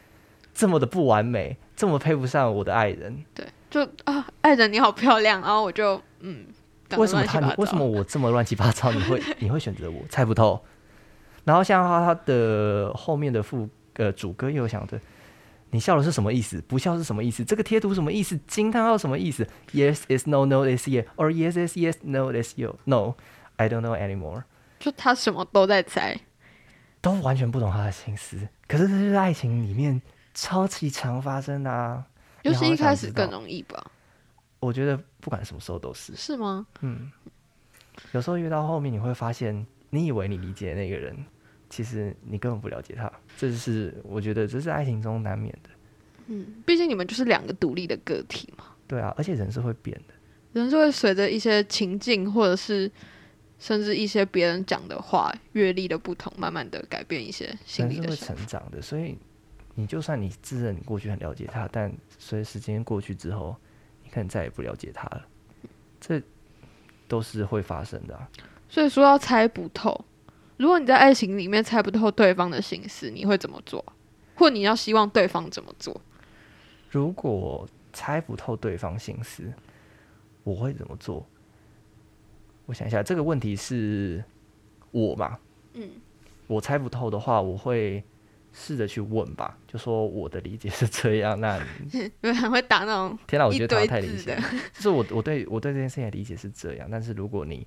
[0.55, 3.25] 这么的不完美，这么配不上我的爱人？
[3.35, 6.47] 对，就啊，爱人你好漂亮，然后我就嗯，
[6.97, 10.03] 为什么他为什么我这么乱七八糟，你会你会选择我？
[10.09, 10.61] 猜不透。
[11.49, 15.01] 然后像他他的后面的副呃主歌又想着，
[15.71, 16.61] 你笑的是什么意思？
[16.69, 17.43] 不笑是什么意思？
[17.43, 18.39] 这个贴图什么意思？
[18.47, 23.15] 惊叹号什么意思？Yes is no, no is yes，or yes is yes, no is you, no,
[23.57, 24.43] I don't know anymore。
[24.79, 26.21] 就他什么都在猜，
[27.01, 28.47] 都完全不懂他的心思。
[28.67, 30.03] 可是这是爱情里面
[30.35, 32.05] 超级常发生的啊，
[32.43, 33.91] 尤其一开始更容易吧？
[34.61, 36.15] 我觉得不管什么时候都是。
[36.15, 36.67] 是吗？
[36.83, 37.11] 嗯，
[38.13, 41.17] 有时候越到后面你会发现，你以为你理解那个人。
[41.71, 43.11] 其实你根本不了解他。
[43.37, 45.71] 这是我觉得这是爱情中难免的。
[46.27, 48.65] 嗯，毕竟你们就是两个独立的个体嘛。
[48.87, 50.15] 对啊，而且人是会变的，
[50.53, 52.91] 人是会随着一些情境，或者是
[53.59, 58.35] 甚至一些别人讲的话、阅历的不同，慢慢的改变一些心人是会理的想法。
[58.35, 58.81] 成长的。
[58.83, 59.17] 所以
[59.75, 63.57] 你就算你自认你过去很了解他，但随着时间过去之后，
[64.03, 65.27] 你可能再也不了解他了。
[66.01, 66.23] 这
[67.07, 68.29] 都是会发生的、啊。
[68.69, 70.05] 所以说要猜不透。
[70.59, 73.83] 如果你在爱情里面猜不透对方的心思，你会怎么做？
[74.35, 76.01] 或你要希望对方怎么做？
[76.91, 79.53] 如果猜不透对方心思，
[80.45, 81.27] 我会怎么做？
[82.67, 84.23] 我想一下，这个问题是
[84.91, 85.41] 我吧？
[85.75, 85.89] 嗯，
[86.47, 88.03] 我猜不透的话，我会
[88.53, 91.41] 试着去问吧，就说我的理解是这样。
[91.41, 91.59] 那
[91.93, 94.41] 因为很会打那种天哪，我觉得他太理想字的，
[94.75, 97.67] 就是我我对我对这件事情的理解是这样，但是如果你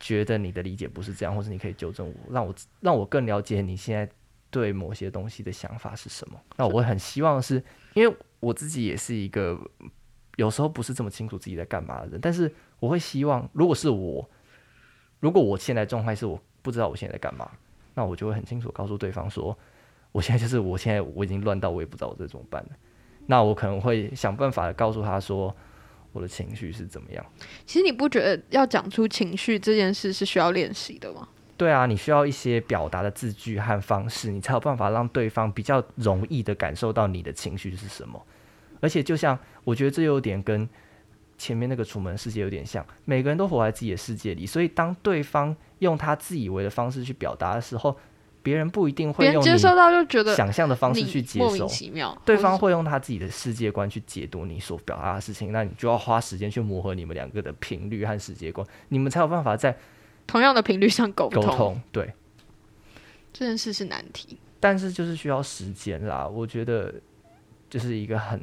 [0.00, 4.08] 觉得你的理解不是这样，或是你可以纠正我，让我让我更了解你现在
[4.50, 7.62] 对某些东西的想法是什么，那我会很希望是
[7.94, 9.58] 因为我自己也是一个
[10.36, 14.28] 有时候不是这么清楚自己在干嘛的人，但是我会希望，如果是我，
[15.20, 17.50] 如果我现在状态是我不知道我现在在干嘛，
[17.94, 19.56] 那我就会很清楚告诉对方说，
[20.12, 22.70] 我现在就是我现在我已经乱到我也不知道我这怎么办了，
[23.26, 25.54] 那我可能会想办法告诉他说。
[26.12, 27.24] 我的情绪是怎么样？
[27.66, 31.28] 其实你不觉得要讲出情绪这件事是需要练习的吗？
[31.56, 38.24] 对啊，你需要一些表达的字句和方式，你才有办法让对方比较容易的感受到你的情绪是什么。
[38.80, 40.68] 而且，就像我觉得这有点跟
[41.36, 47.98] 前面那个楚门世界有点像，每个人都活在自己的世界里，所以当对方用他自以为的方式去表达的时候，
[48.48, 51.66] 别人不一定会用接受到就觉得想象的方式去接莫名受。
[51.66, 59.76] 其妙，对方会用他自己的世界观去解读你所表达的事情，那你就要花时间去磨合你们两个的频率和世界观，你们才有办法在
[60.26, 61.78] 同样的频率上沟沟通。
[61.92, 62.14] 对，
[63.34, 64.38] 这件事是难题。
[64.58, 66.94] 但是就是需要时间啦，我觉得
[67.68, 68.40] 就是一个很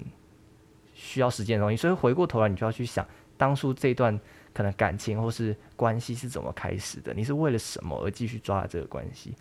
[0.93, 3.03] 需要时间的东西，所以回过头来你就要去想，
[3.35, 4.19] 当初这段
[4.53, 9.33] 可能感情或是关系是怎么开始的，你是为了什么而继续抓这个关系，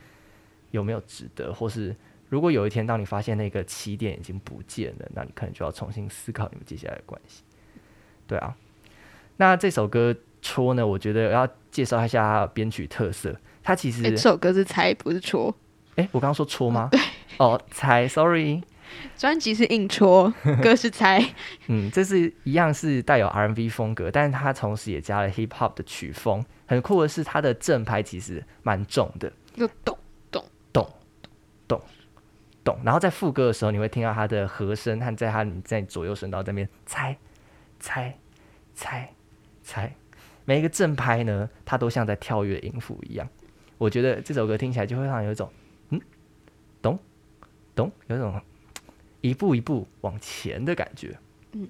[0.75, 1.95] 有没有值得，或是
[2.29, 7.45] 如果有一天当你发现那个起点已经不见了，那你可能就要重新思考你们接下来的关系。
[8.27, 8.57] 对啊，
[9.37, 15.55] 那这首歌《戳》呢，我觉得要介绍一下编曲特色，它其实诶这首歌是猜不是戳，
[15.95, 16.89] 哎、我刚刚说戳吗？
[16.91, 17.01] 对，
[17.39, 18.61] 哦，猜，sorry。
[19.17, 20.33] 专辑是硬戳，
[20.63, 21.25] 歌是猜。
[21.69, 26.45] 嗯，这是一样是带有 R&B 风格，但是它同时也加了 Hip Hop 的曲风。
[26.67, 29.97] 很酷的是，它的正拍其实蛮重的，就咚
[32.65, 32.79] 懂。
[32.85, 37.17] 然后在副歌的时候，你会听到它的和声和在它你在左右声道这边猜
[37.79, 38.19] 猜
[38.75, 39.13] 猜
[39.63, 39.93] 猜，
[40.45, 43.29] 每一个正拍呢，它都像在跳跃音符一样。
[43.79, 45.51] 我觉得这首歌听起来就会让人有一种
[45.91, 46.01] 嗯
[46.81, 46.99] 懂
[47.75, 48.41] 懂，有一种
[49.21, 51.19] 一步一步往前的感觉。
[51.53, 51.69] 嗯，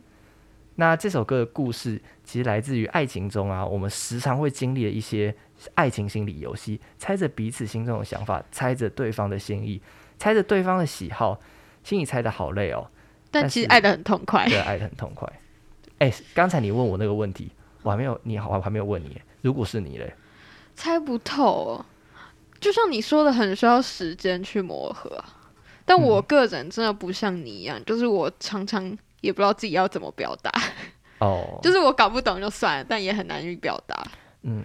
[0.76, 5.34] 那这首歌的故事其实来自于爱情中啊，我们时常会经历的一些
[5.74, 9.80] 爱情心理游戏，猜着彼此心中的想法，猜着对方的心意，
[10.18, 11.40] 猜着对方的喜好，
[11.82, 12.86] 心里猜的好累哦，
[13.30, 14.48] 但其实爱的很痛快。
[14.48, 15.30] 对，爱的很痛快。
[15.98, 17.50] 哎、刚才你问我那个问题，
[17.82, 19.20] 我还没有，你好，我还没有问你。
[19.42, 20.14] 如果是你嘞，
[20.74, 21.86] 猜不透哦。
[22.60, 25.24] 就像你说的，很需要时间去磨合啊。
[25.84, 30.50] 但我嗯个人真的不像你一样，就是我常常也不知道自己要怎么表达，
[31.18, 34.02] 哦， 就是我搞不懂就算了，但也很难去表达。
[34.42, 34.64] 嗯，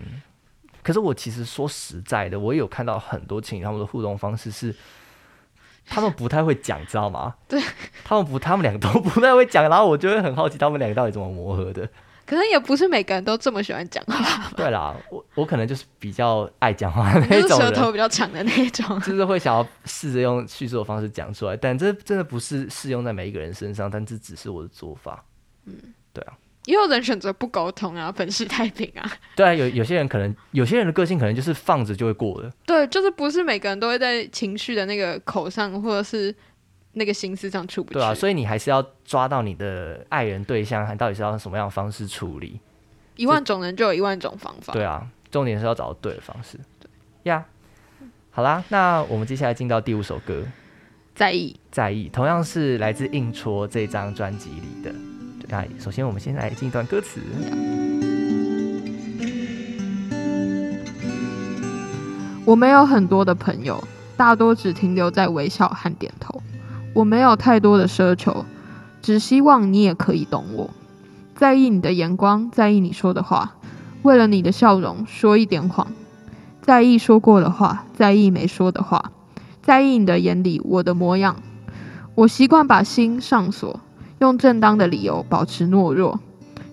[0.82, 4.74] 可是我其实说实在的，我也有看到很多情侣他们的互动方式是，
[5.90, 7.34] 他们不太会讲，知道吗？
[7.48, 7.62] 对，
[8.04, 11.90] 他们不，他们两个都不太会讲，然后我就会很好奇他们两个到底怎么磨合的。
[12.26, 18.98] 可能也不是每个人都这么喜欢讲话，对啦，我我可能就是比较爱讲话的就是那种人， 舌头比较长的那种。
[19.02, 25.26] 就是会想要试着用叙述的方式讲出来，但这真的不是适用在每一个人身上，但这只是我的做法。
[26.70, 29.12] 也有人选择不沟通啊，粉饰太平啊。
[29.36, 32.52] 对啊，有有些人可能，有些人的个性可能就是放着就会过了。
[32.64, 36.34] 对，就是不是每个人都会在情绪的那个口上，或者是
[36.94, 37.94] 那个心思上出不去。
[37.96, 42.60] 对啊，所以你还是要抓到你的爱人对象，还到底是要用什么样的方式处理。
[43.16, 44.72] 一万种人就有一万种方法。
[44.72, 46.56] 对啊，重点是要找到对的方式。
[46.80, 46.88] 对
[47.24, 47.44] 呀
[48.30, 50.36] 好啦，那我们接下来进到第五首歌
[51.16, 51.60] 《在意。
[51.72, 54.94] 在意》，同样是来自硬戳这张专辑里的。
[55.50, 57.20] 那首先我们先来进一段歌词。
[62.46, 63.84] 我没有很多的朋友，
[64.16, 66.42] 大多只停留在微笑和点头。
[66.94, 68.46] 我没有太多的奢求，
[69.02, 70.70] 只希望你也可以懂我。
[71.36, 73.56] 在意你的眼光，在意你说的话，
[74.02, 75.88] 为了你的笑容说一点谎，
[76.62, 79.12] 在意说过的话，在意没说的话，
[79.62, 81.36] 在意你的眼里我的模样。
[82.16, 83.80] 我习惯把心上锁，
[84.20, 86.20] 用正当的理由保持懦弱，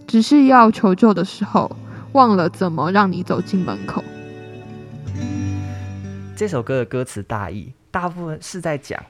[0.09, 1.71] 只是要求救的时候，
[2.13, 4.03] 忘了怎么让你走进门口。
[6.35, 9.01] 这首歌的歌词大意，大部分是在讲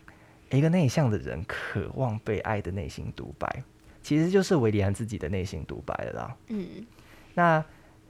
[0.51, 3.63] 一个内向的人渴望被爱的内心独白，
[4.03, 6.37] 其实就是维里安自己的内心独白了啦。
[6.49, 6.87] 嗯，
[7.33, 7.65] 那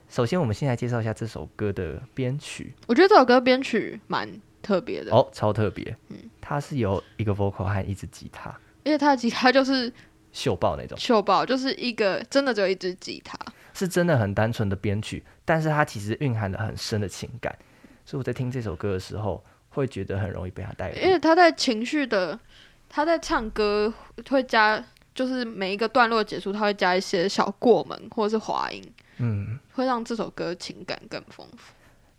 [0.09, 2.73] 首先我们先来介绍一下这首歌的编曲。
[2.85, 4.29] 我觉得这首歌编曲蛮
[4.61, 5.95] 特别的哦，超特别。
[6.09, 8.49] 嗯，它是由一个 vocal 和一支吉他，
[8.83, 9.91] 而且他的吉他就是
[10.37, 13.35] 秀爆那种，秀爆就是一个真的只有一支吉他，
[13.73, 17.57] 是真的很单纯的编曲，但是它其实蕴含了很深的情感。
[18.05, 20.97] 所以我在听这首歌的时候，会觉得很容易被他带入。
[20.97, 22.39] 因为他在情绪的，
[22.87, 23.91] 他在唱歌
[24.29, 24.81] 会加，
[25.15, 28.83] 就是每一个段落结束，他会加一些小过门或者是滑音，
[29.17, 31.73] 嗯，会让这首歌情感更丰富。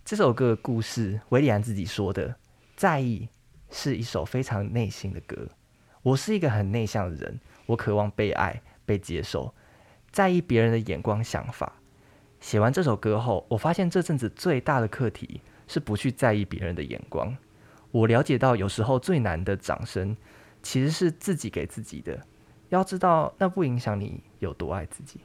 [0.04, 2.34] 这首歌的故事，维里安自己说的，
[2.74, 3.28] 在意
[3.70, 5.46] 是一首非常内心的歌。
[6.02, 9.54] 我是一个很内向的人，我渴望被爱、被接受，
[10.10, 11.74] 在意别人的眼光、想法。
[12.40, 15.40] 写完这首歌后，我发现这阵子最大的课题。
[15.70, 17.36] 是不去在意别人的眼光。
[17.90, 20.16] 我了解到，有时候最难的掌声，
[20.62, 22.18] 其实是自己给自己的。
[22.70, 25.20] 要知道，那不影响你有多爱自己。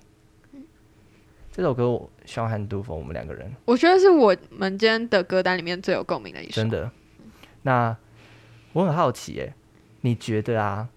[1.49, 6.55] 这首歌，我希望和杜峰我们两个人，我觉得是我们今天的歌单里面最有共鸣的一首。
[6.55, 6.91] 真的。
[7.61, 7.95] 那
[8.73, 9.55] 我很好奇，哎，
[10.01, 10.89] 你觉得啊？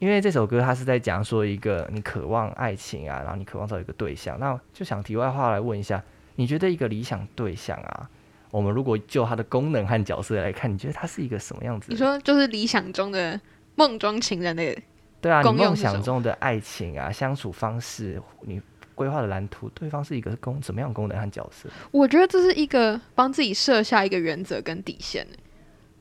[0.00, 0.04] 嗯。
[0.04, 6.02] 因为这首歌，它是在讲说一个你渴望爱情啊，然后你渴望找一个对象，那就想题外话来问一下，
[6.36, 8.08] 你觉得一个理想对象啊？
[8.50, 11.86] 我们如果就它的功能和角色来看，你觉得它是一个什么样子？
[11.90, 13.40] 你说就是理想中的
[13.76, 14.76] 梦中情人的，
[15.20, 18.60] 对啊，你梦想中的爱情啊，相处方式，你
[18.96, 21.68] 规划的蓝图，对方是一个功怎么样功能和角色？
[21.92, 25.26] 我觉得这是一个帮自己设下一个原则跟底线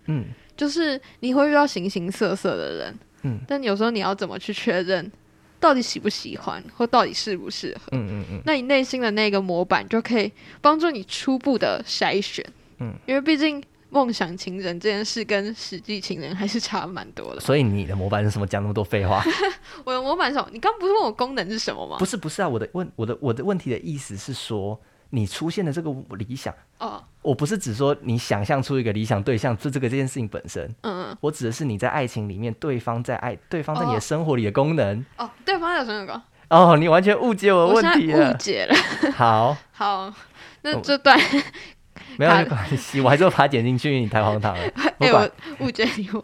[0.05, 0.25] 嗯，
[0.57, 5.11] 就是你会遇到形形色色的人，嗯，但有时候你要怎么去确认？
[5.59, 7.89] 到底喜不喜欢，或到底适不适合？
[7.91, 8.41] 嗯嗯嗯。
[8.45, 12.45] 那你内心的那个模板就可以帮助你初步的筛选。
[12.79, 12.93] 嗯。
[13.05, 17.41] 因为毕竟梦想情人这件事跟实际情人还是差蛮多的。
[17.41, 18.47] 所以你的模板是什么？
[18.47, 19.21] 讲那么多废话。
[19.83, 20.49] 我的模板是什么？
[20.53, 21.97] 你刚不是问我功能是什么吗？
[21.99, 24.79] 不是不是啊，我的问我的我的问题的意思是说。
[25.11, 30.63] 你出现的这个理想哦，我不是只说你想象出一个理想对象，就这个这件事情本身。
[30.81, 35.03] 嗯嗯，我指的是你在爱情里面，对方在爱，对方在你的生活里的功能。
[35.17, 36.21] 哦，对方在生活里。
[36.49, 38.31] 哦，你完全误解我的问题了。
[38.31, 38.75] 误解了。
[39.17, 39.57] 好。
[39.71, 40.13] 好，
[40.61, 41.19] 那这段
[42.17, 44.63] 没有关系，我还是把它剪进去，你太荒唐了。
[44.99, 46.23] 哎，我误解你，我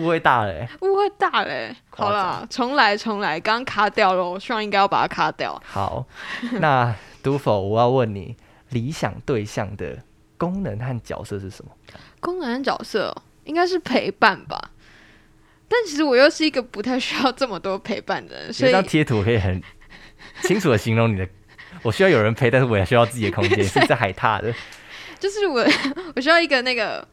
[0.00, 0.66] 误会大了。
[0.80, 1.74] 误会大了。
[1.90, 5.60] 好了，重来，重来，刚刚卡掉了，我希望应该要把它卡掉。
[5.66, 6.06] 好，
[6.60, 6.94] 那。
[7.22, 7.60] 都否？
[7.60, 8.36] 我要问你，
[8.70, 9.96] 理想对象的
[10.36, 11.70] 功能和角色是什么？
[12.20, 14.70] 功能和角色应该是陪伴吧。
[15.68, 19.62] 但其实我又是一个不太需要这么多陪伴的人，所以张贴图可以很
[20.42, 21.26] 清楚的形容你的。
[21.82, 24.52] 我需要有人陪，但是我也需要自己的空间，是在海踏的。
[25.18, 25.64] 就是我，
[26.14, 27.06] 我需要一个那个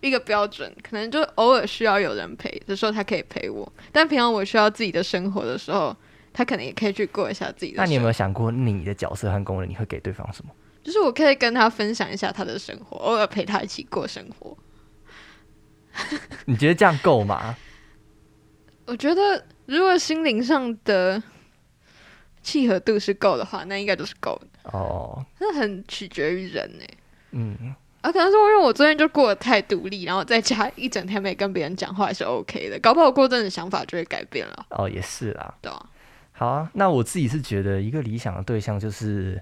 [0.00, 3.72] 一个标准，可能就偶尔需要有人陪的时候，他可以陪我。
[3.92, 5.96] 但平常我需要自己的生活的时候。
[6.34, 7.78] 他可能也可以去过一下自己的。
[7.78, 10.50] 那你有没有想过，你的角色和功能，你会给对方什么？
[10.82, 14.54] 就是我可以跟他分享一下他的生活，偶尔陪他一起过生活。
[16.44, 17.56] 你觉得这样够吗？
[18.84, 21.22] 我觉得，如果心灵上的
[22.42, 24.70] 契合度是够的话，那应该都是够的。
[24.70, 26.84] 哦，那很取决于人呢。
[27.30, 32.78] 嗯，啊，可能是因为我昨天就过得太独立，然后在家一整天没跟别人讲话，也是 OK 的。
[32.80, 34.66] 搞不好过阵子想法就会改变了。
[34.70, 35.54] 哦，也是啦。
[35.62, 35.86] 对啊。
[36.36, 39.40] 好啊，那我自己是觉得一个理想的对象就是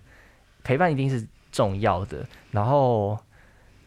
[0.62, 3.18] 陪伴一定是重要的，然后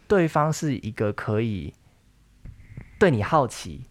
[0.08, 1.72] 对方是一个可以
[2.98, 3.86] 对你好奇，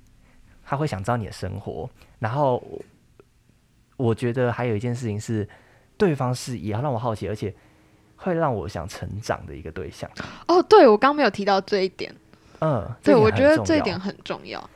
[0.64, 2.60] 他会想知道你的生活，然后
[3.96, 5.48] 我觉得还有一件事情是，
[5.96, 7.54] 对方是也要让我好奇，而且
[8.16, 10.10] 会让我想成长的一个对象。
[10.48, 12.12] 哦，对我刚没有提到这一点，
[12.58, 14.68] 嗯，对我觉得这一点很重要。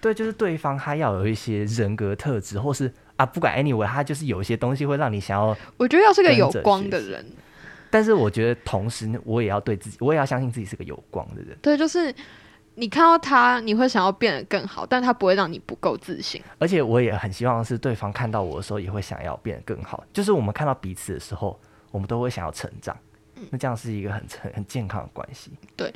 [0.00, 2.90] 对，就是对方他要有一些人格特质，或是。
[3.22, 5.56] 啊，不管 anyway，他就是有一些东西会让你想要。
[5.76, 7.24] 我觉得要是个有光的人，
[7.88, 11.56] 但是我觉得同时我也要对自己，我也要相信自己是个有光的人。
[11.62, 12.12] 对，就是
[12.74, 16.42] 你看到他，你会想要变得更好，但他不会让你不够自信。
[16.58, 20.02] 而且我也很希望是对方看到我的时候，也会想要变得更好。
[20.12, 21.58] 就是我们看到彼此的时候，
[21.90, 22.96] 我们都会想要成长。
[23.50, 25.52] 那这样是一个很很很健康的关系。
[25.76, 25.92] 对。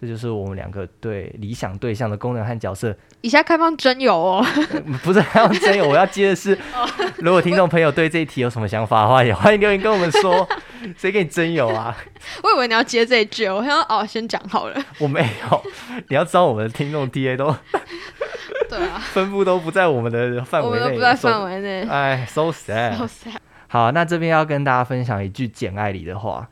[0.00, 2.96] 这就是我们两个对理想对象的功能和角色。
[3.20, 4.46] 以下开放真友哦，
[5.02, 6.56] 不是开放真友，我要接的是，
[7.18, 10.48] 如果听众朋友对这一题有什么想法的话，也欢迎留言跟我们说。
[10.96, 11.96] 谁给你真有啊？
[12.40, 14.80] 我以为你要接这一句，我想哦，先讲好了。
[15.00, 15.62] 我没有，
[16.08, 17.52] 你要知道我们的听众 TA 都
[18.70, 21.82] 对啊，分布都不在我们的范围内，我们都不在范围内。
[21.88, 22.96] 哎，so sad。
[23.66, 26.48] 好，那这边要跟大家分享一句《简爱》里的话：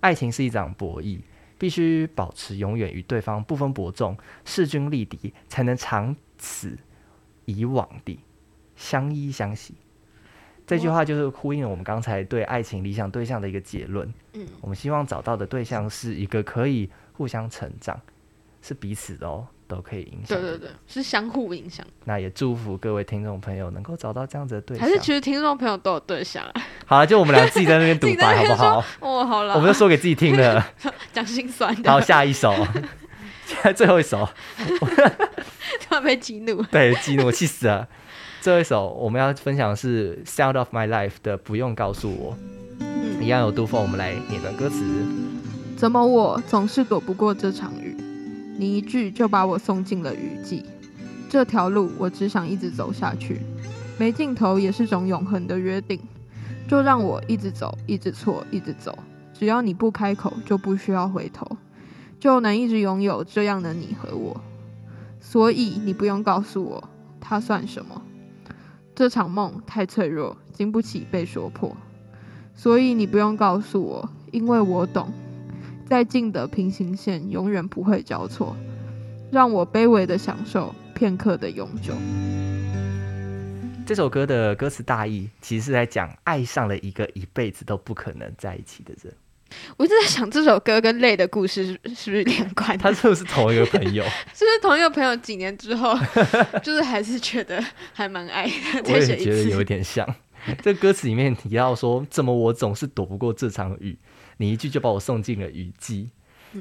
[0.00, 1.20] 爱情是一场博弈，
[1.58, 6.76] 必须保持永远与对方不分伯仲、势均力敌，才能长此
[7.44, 8.20] 以往地
[8.76, 9.74] 相依相惜。
[10.66, 14.12] 这句话就是呼应了我们刚才对爱情理想对象的一个结论。
[14.32, 18.00] 嗯，我们希望找到的对象是一个可以互相成长，
[18.60, 20.40] 是彼此的哦，都可以影响。
[20.40, 21.84] 对对对，是相互影响。
[22.04, 24.86] 那也祝福各位听众朋友能够找到这样子的对象。
[24.86, 26.62] 还是其实听众朋友都有对象啊？
[26.86, 28.84] 好了，就我们俩自己在那边 独白，好不好？
[29.00, 30.64] 哦，好了，我们就说给自己听的，
[31.12, 31.90] 讲心酸的。
[31.90, 32.54] 好，下一首，
[33.46, 34.28] 现 在最后一首，
[35.80, 37.88] 突然被激怒，对，激怒，气死了。
[38.40, 42.36] 最后一首我们要分享的是《Sound of My Life》的，不用告诉我。
[43.20, 44.84] 一样有杜峰，我们来念段歌词。
[45.76, 47.96] 怎么我总是躲不过这场雨？
[48.58, 50.64] 你一句就把我送进了雨季。
[51.28, 53.40] 这条路我只想一直走下去，
[53.98, 56.00] 没尽头也是种永恒的约定。
[56.68, 58.98] 就让我一直走，一直错，一直走。
[59.32, 61.56] 只要你不开口，就不需要回头，
[62.18, 64.40] 就能一直拥有这样的你和我。
[65.20, 66.88] 所以你不用告诉我，
[67.20, 68.02] 它算什么？
[68.94, 71.76] 这场梦太脆弱，经不起被说破，
[72.54, 75.12] 所以你不用告诉我，因为我懂，
[75.88, 78.56] 再近的平行线永远不会交错，
[79.30, 81.94] 让我卑微的享受片刻的永久。
[83.86, 89.14] 这首歌的歌词大意其实是在讲爱上了一个一辈子都不可能在一起的人。
[89.76, 92.76] 我一直在想这首歌跟泪的故事是是不是连贯？
[92.78, 94.02] 他是不是同一个朋友？
[94.34, 95.14] 是不是同一个朋友？
[95.18, 95.96] 几年之后，
[96.64, 98.52] 就是还是觉得还蛮爱的。
[98.92, 100.04] 我也觉得有点像。
[100.62, 103.96] 这歌词里面提到说：“怎么我总是躲不过这场雨？
[104.36, 106.10] 你一句就把我送进了雨季。”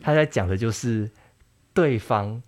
[0.03, 1.09] 他在讲的就是
[1.73, 2.41] 对方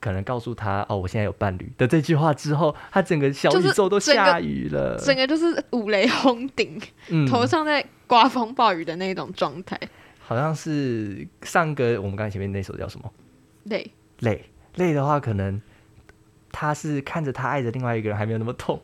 [0.00, 6.80] 可能告诉他：“哦，我现在有伴侣。”的这句话之后，他整个小宇宙都下雨了，整个就是五雷轰顶，
[7.28, 7.84] 头上在。
[8.06, 9.80] 刮风暴雨的那种状态，
[10.20, 13.10] 好像是上个我们刚才前面那首叫什么？
[13.64, 15.60] 累累累的话，可能
[16.52, 18.78] 他是看着他爱着另外一个人还没有那么痛，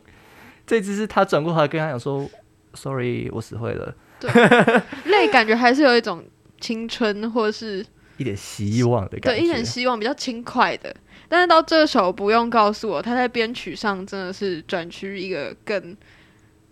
[0.65, 2.27] 这只是他转过头来跟他讲说
[2.73, 6.23] ：“Sorry，我死会了。”对，累感觉还是有一种
[6.59, 7.85] 青春或是
[8.17, 10.95] 一点希望的感觉，对，一点希望比较轻快的。
[11.27, 15.97] 但是到这首不用告诉我，他在编曲上真的是转去一个更。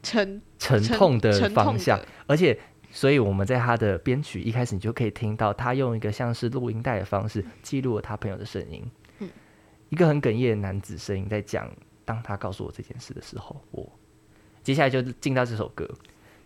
[0.02, 2.58] 沉沉痛的方向，而且，
[2.90, 8.90] 所以我们在他的编曲一开始，你就可以听到他用一个像是录音带的方式记录了他朋友的声音，
[9.20, 9.30] 嗯，
[9.90, 11.70] 一个很哽咽的男子声音在讲，
[12.06, 13.92] 当他告诉我这件事的时候，我
[14.64, 15.86] 接下来就进到这首歌，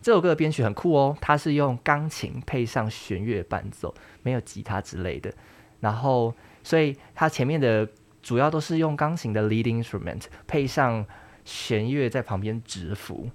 [0.04, 5.34] 这首歌的编曲很酷哦，它是用钢琴配上弦乐伴奏，没有吉他之类的，
[5.80, 7.88] 然后，所以它前面的
[8.22, 11.06] 主要都是用钢琴的 lead instrument 配上
[11.46, 13.32] 弦乐在旁边指符。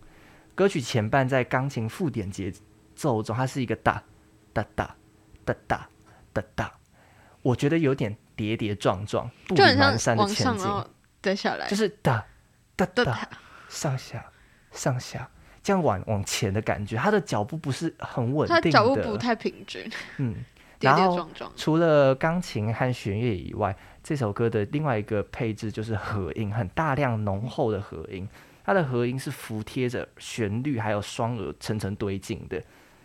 [0.55, 2.53] 歌曲前半在钢琴附点节
[2.95, 4.03] 奏中，它是一个哒
[4.53, 4.95] 哒哒
[5.45, 5.89] 哒哒
[6.35, 6.73] 哒哒，
[7.41, 10.71] 我觉得有点跌跌撞撞，步履蹒跚的前进，
[11.23, 11.67] 再下来。
[11.67, 12.27] 就是哒
[12.77, 13.27] 哒哒
[13.71, 14.33] 上下
[14.73, 15.31] 上下
[15.63, 19.83] 这样往往前的感觉，他的脚步不是很稳定，脚步不太平均，
[20.19, 20.35] 嗯，
[20.79, 21.53] 跌跌撞撞。
[21.57, 28.29] 除了钢琴和弦乐以外，这首歌的另外一个配置就是和音，很大量浓厚的和音。
[28.65, 32.63] 它的和音是服贴着旋律，还有双耳层层堆进的。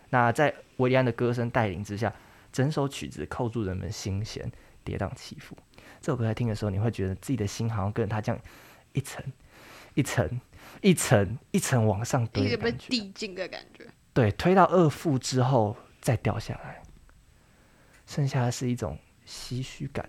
[0.09, 2.13] 那在维利安的歌声带领之下，
[2.51, 4.51] 整首曲子扣住人们心弦，
[4.83, 5.57] 跌宕起伏。
[6.01, 8.41] 这首歌在听的时候，你会觉得自己的心好像跟着他这样
[8.91, 9.23] 一层
[9.93, 10.29] 一层
[10.83, 13.87] 一层一层往上堆，一个被递进的感觉。
[14.13, 16.83] 对，推到二副之后再掉下来，
[18.05, 20.07] 剩下的是一种唏嘘感。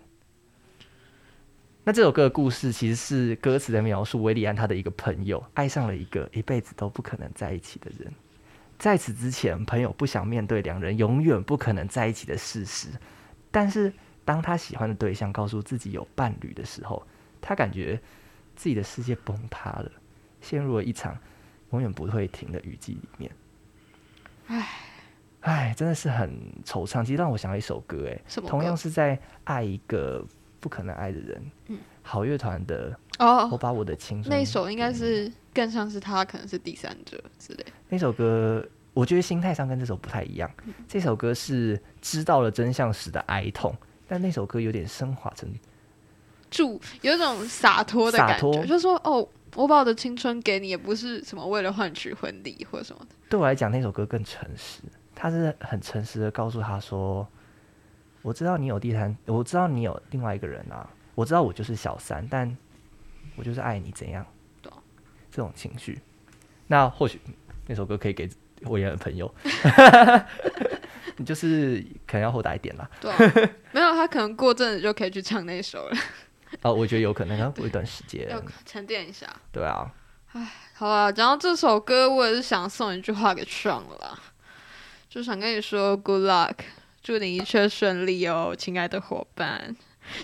[1.85, 8.13] 那这首歌的故事其实是歌词在描述维里安他的一个朋友爱上了一个一辈子都不可能在一起的人，
[8.79, 12.89] 在此之前，朋友不想面对两人永远不可能在一起的事实。
[13.51, 13.93] 但是
[14.25, 17.07] 当他喜欢的对象告诉自己有伴侣的时候，
[17.41, 18.01] 他感觉
[18.57, 19.93] 自己的世界崩塌了，
[20.45, 21.19] 陷入了一场
[21.73, 23.31] 永远不会停的雨季里面。
[24.47, 24.69] 唉，
[25.41, 26.31] 唉，真的是很
[26.65, 27.03] 惆怅。
[27.03, 30.25] 其实让我想到一首歌，哎，同样是在爱一个。
[30.61, 37.67] 不可能爱的人，嗯，好乐团的哦，我把我的青春那首应该是更像是他可能是第三者之类。
[37.91, 40.51] 那首歌我觉得心态上跟这首不太一样。
[40.89, 43.77] 这首歌是知道了真相时的哀痛，
[44.09, 45.53] 但那首歌有点升华成，
[46.51, 53.15] 祝有一种洒脱的感觉，就是说哦，我把我的青春给你，也不是什么为了换取婚礼或者什么的。
[53.29, 54.81] 对我来讲，那首歌更诚实，
[55.15, 57.27] 他是很诚实的告诉他说
[58.23, 62.57] ：“我知道你有第三，我知道你有另外一个人啊，我知道我就是小三，但
[63.37, 64.27] 我就是爱你，怎样？”
[64.61, 64.73] 对
[65.31, 66.01] 这种情绪，
[66.67, 67.21] 那或许
[67.67, 68.29] 那首歌可以给
[68.63, 69.33] 我一的朋友，
[71.17, 72.91] 你就是可能要豁达一点啦。
[73.01, 73.13] 对，
[73.73, 75.97] 没有他可能过阵子就可以去唱那首了。
[76.63, 79.27] 哦，我觉得有可能要过一段时间，要沉淀一下。
[79.53, 79.91] 对啊。
[80.33, 84.19] 唉，好了，讲到这首歌，我也是想送一句话给创了，
[85.09, 86.55] 就想跟你说 Good luck，
[87.03, 89.77] 祝你一切顺利哦，亲爱的伙伴。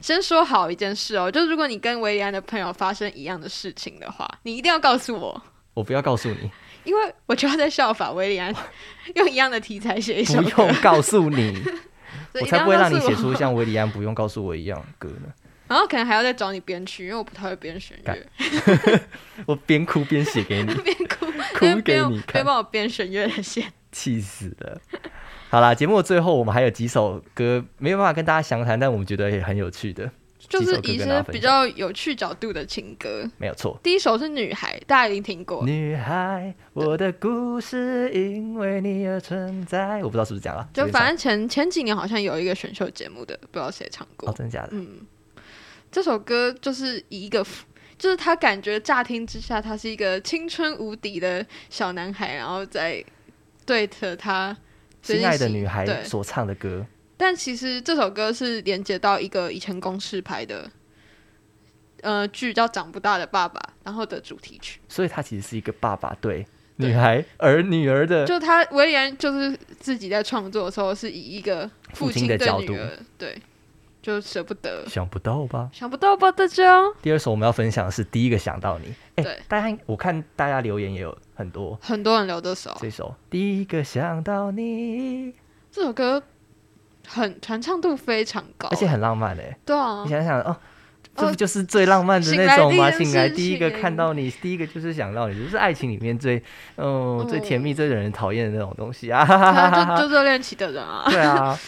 [0.03, 5.43] 先说好一件事哦，就是如果你跟维里安的朋友发生一样的事情的话，你一定要告诉我。
[5.72, 6.51] 我不要告诉你，
[6.85, 8.53] 因为我就要在效法维里安，
[9.14, 10.43] 用一样的题材写一首。
[10.43, 11.62] 不用告诉你，
[12.35, 15.33] 我才不会让你写出像维里安不用告诉我一样的歌呢。
[15.70, 19.00] 然后可能还要再找你编曲，因为我不太会编弦乐。
[19.46, 24.80] 我边哭边写给你， 边哭 哭给你看，边帮我编弦乐的线，气死了。
[25.48, 30.10] 好啦，节目的最后我们还有几首歌没有办法跟大家详谈，但我们觉得也很有趣的，
[30.40, 33.30] 就是一些比较有趣角度的情歌。
[33.38, 35.64] 没有错，第一首是《女孩》，大家一定听过。
[35.64, 39.98] 女孩，我的故事因为你而存在。
[39.98, 40.68] 我不知道是不是这样了。
[40.74, 44.28] 就反正前前几年好像有一个选秀节目的，不知道谁唱过。
[44.28, 44.70] 哦，真的假的？
[44.72, 44.88] 嗯，
[45.91, 47.45] 这首歌就是以一个，
[47.99, 53.05] 就是他感觉乍听之下，他是一个青春无敌的小男孩，然后在
[53.64, 54.57] 对着他。
[55.03, 56.84] 心爱的女孩所唱的歌，
[57.16, 60.70] 但其实这首歌是连接到一个以前公式拍的，
[62.03, 64.78] 呃，剧叫《长不大的爸爸》，然后的主题曲。
[64.91, 66.45] 所以他其实是一个爸爸对
[66.76, 72.76] 女孩儿女儿的，就他威廉就是自己在创作的时候是以一个父亲的角度，
[73.16, 73.41] 对，
[74.03, 75.68] 就舍不得，想不到吧？
[75.72, 76.32] 想不到吧？
[76.32, 76.82] 大家。
[77.03, 81.16] 第二首我们要分享的是第一个想到你，哎，大家我看大家留言也有。
[81.34, 85.32] 很多很多人留这首，这首第一个想到你，
[85.72, 86.22] 这首歌
[87.09, 89.57] 很传唱度非常高，而且很浪漫嘞。
[89.64, 90.55] 对啊，你想想哦，
[91.16, 92.90] 这不就是最浪漫的那种吗？
[92.90, 96.42] 醒来第一个看到你，第一个就是想到你，就是爱情里面最
[96.76, 99.96] 嗯最甜蜜、最惹人讨厌的那种东西啊！
[99.96, 101.59] 就 就热恋期的人啊，对啊。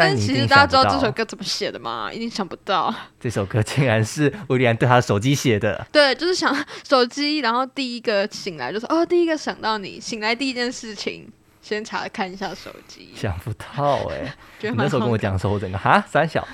[0.00, 2.10] 但其实大家知道这首歌怎么写的吗？
[2.12, 5.86] 一定想不到， 这首歌竟然是威廉对他的手机写的。
[5.92, 6.56] 对，就是想
[6.88, 11.28] 手机，然后第一个醒来就说：“哦，第一个想到你，醒来第一件事情
[11.62, 16.46] 先查看一下手机。”想不到 哎，你那时候跟我讲的时候，我整个哈三小，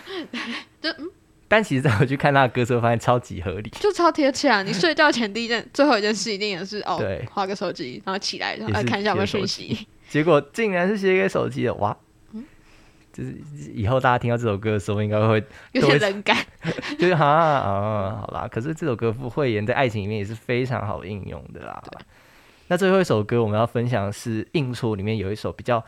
[0.82, 1.10] 就嗯。
[1.48, 4.64] 但其实再回去看他的歌词，发现超级合理，就超贴切啊！
[4.64, 9.86] 你睡觉前第一件、最后一件事一定也是哦，对，划个手机，然后起来然后看一下有没有讯息。
[10.10, 11.96] 结果竟然是写给手机的，哇！
[13.16, 13.34] 就是
[13.72, 15.42] 以后大家听到这首歌的时候，应该会
[15.72, 16.36] 有些冷感，
[16.98, 18.46] 就是哈啊，好啦。
[18.46, 21.82] 可是这首歌傅慧妍在爱情里面也是非常好应用的啦。
[22.66, 25.82] 那最后一首歌我们要分享是《应出》里面有一首比较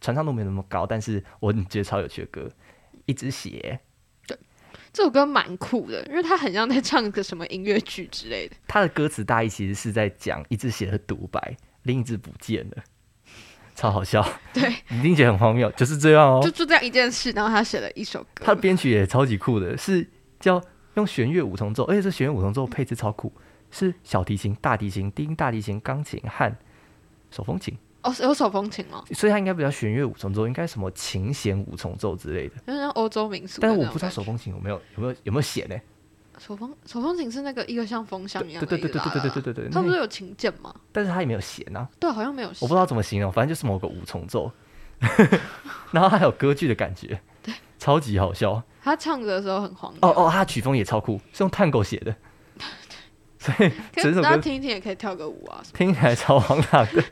[0.00, 2.40] 传唱度没那么高，但是我觉得超有趣的歌，
[3.04, 3.78] 《一只鞋》。
[4.26, 4.38] 对，
[4.90, 8.56] 这首歌蛮酷的，因为它很像在唱个什么音乐剧之类的。
[8.66, 12.76] 它的歌词大意其实是在讲一只鞋的独白，另一只不见了。
[13.80, 14.22] 超好笑，
[14.52, 20.06] 对，你听起来很荒谬，就是这样哦，就就这样一件事，然后他写了一首歌，他的编曲也超级酷的，是
[20.38, 20.60] 叫
[20.96, 23.32] 用弦乐五重奏，而且这弦乐五重奏配置超酷，
[23.70, 26.54] 是小提琴、大提琴、低音大提琴、钢琴和
[27.30, 27.74] 手风琴。
[28.02, 29.02] 哦，有手风琴吗？
[29.12, 33.62] 所以它应该不叫弦乐五重奏，应该什么琴弦五重奏之类的，就像欧洲民俗。
[33.62, 35.76] 但是我不知道手风琴有没有有没有有没有弦呢？
[36.44, 40.74] 手风手风琴是那个一个像风箱一样的，对对对对对对对对对，它不是有琴键吗？
[40.90, 41.86] 但是它也没有弦啊。
[42.00, 42.58] 对，好像没有弦。
[42.62, 44.50] 我不知道怎么形容，反正就是某个五重奏，
[45.92, 48.62] 然后还有歌剧的感觉，对，超级好笑。
[48.82, 49.92] 他唱的时候很黄。
[50.00, 52.16] 哦哦，他曲风也超酷，是用探狗写的，
[53.38, 57.04] 所以整首歌听一听也可以跳个舞啊，听起来超荒唐的。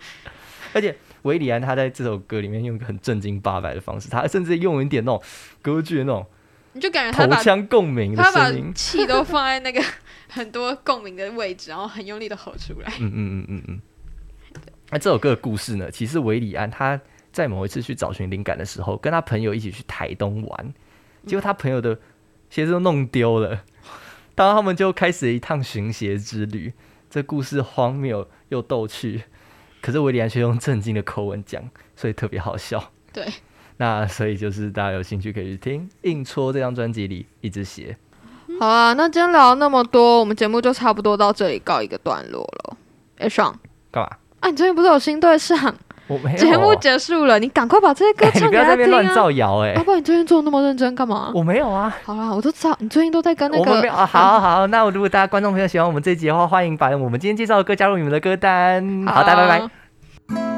[0.73, 5.23] 而且维里安他在这首歌里面用一个很正经八百的方式，他甚至用一点那种
[5.61, 6.27] 歌剧的那种。
[6.73, 9.83] 你就感觉口腔共鸣的声音，气都放在那个
[10.29, 12.93] 很多共鸣的位置，然后很用力的吼出来。
[13.01, 13.81] 嗯嗯嗯嗯嗯。
[14.91, 15.91] 那这首歌的故事呢？
[15.91, 17.01] 其实维里安他
[17.33, 20.75] 在某一次去找寻灵感的时候，跟他朋友一起去台东玩，
[21.27, 21.99] 结果他朋友的
[22.49, 23.65] 鞋子都弄丢了，
[24.35, 26.73] 当他们就开始一趟寻鞋之旅。
[27.11, 29.23] 这故事荒谬又逗趣，
[29.81, 32.93] 可是维里安却用震惊的口吻讲，所以特别好笑。
[33.13, 33.27] 对。
[33.81, 37.97] 那所以就是大家有兴趣可以去听《硬戳》这张专辑里一直写。
[38.59, 42.77] 好啊，那今天聊了那么多，我们节目就差不多到这里告一个段落了。
[43.19, 43.55] 哎，爽，
[43.91, 44.11] 干嘛？
[44.41, 45.57] 啊，你最近不是有新对象？
[46.09, 49.13] 我没有节目结束了，你赶快把这些歌哎你不要在那边唱给他听啊！
[49.13, 51.31] 乱造谣哎、要不然你最近做的那么认真干嘛？
[51.35, 54.07] 我没有啊，好啦，我都知道你最近都在跟那个我们没有啊。
[54.07, 59.07] 好好，那如果大家观众朋友喜欢我们这一集的话，欢迎把我们今天介绍的歌加入你们的歌单。
[59.07, 60.58] 好，大家拜拜。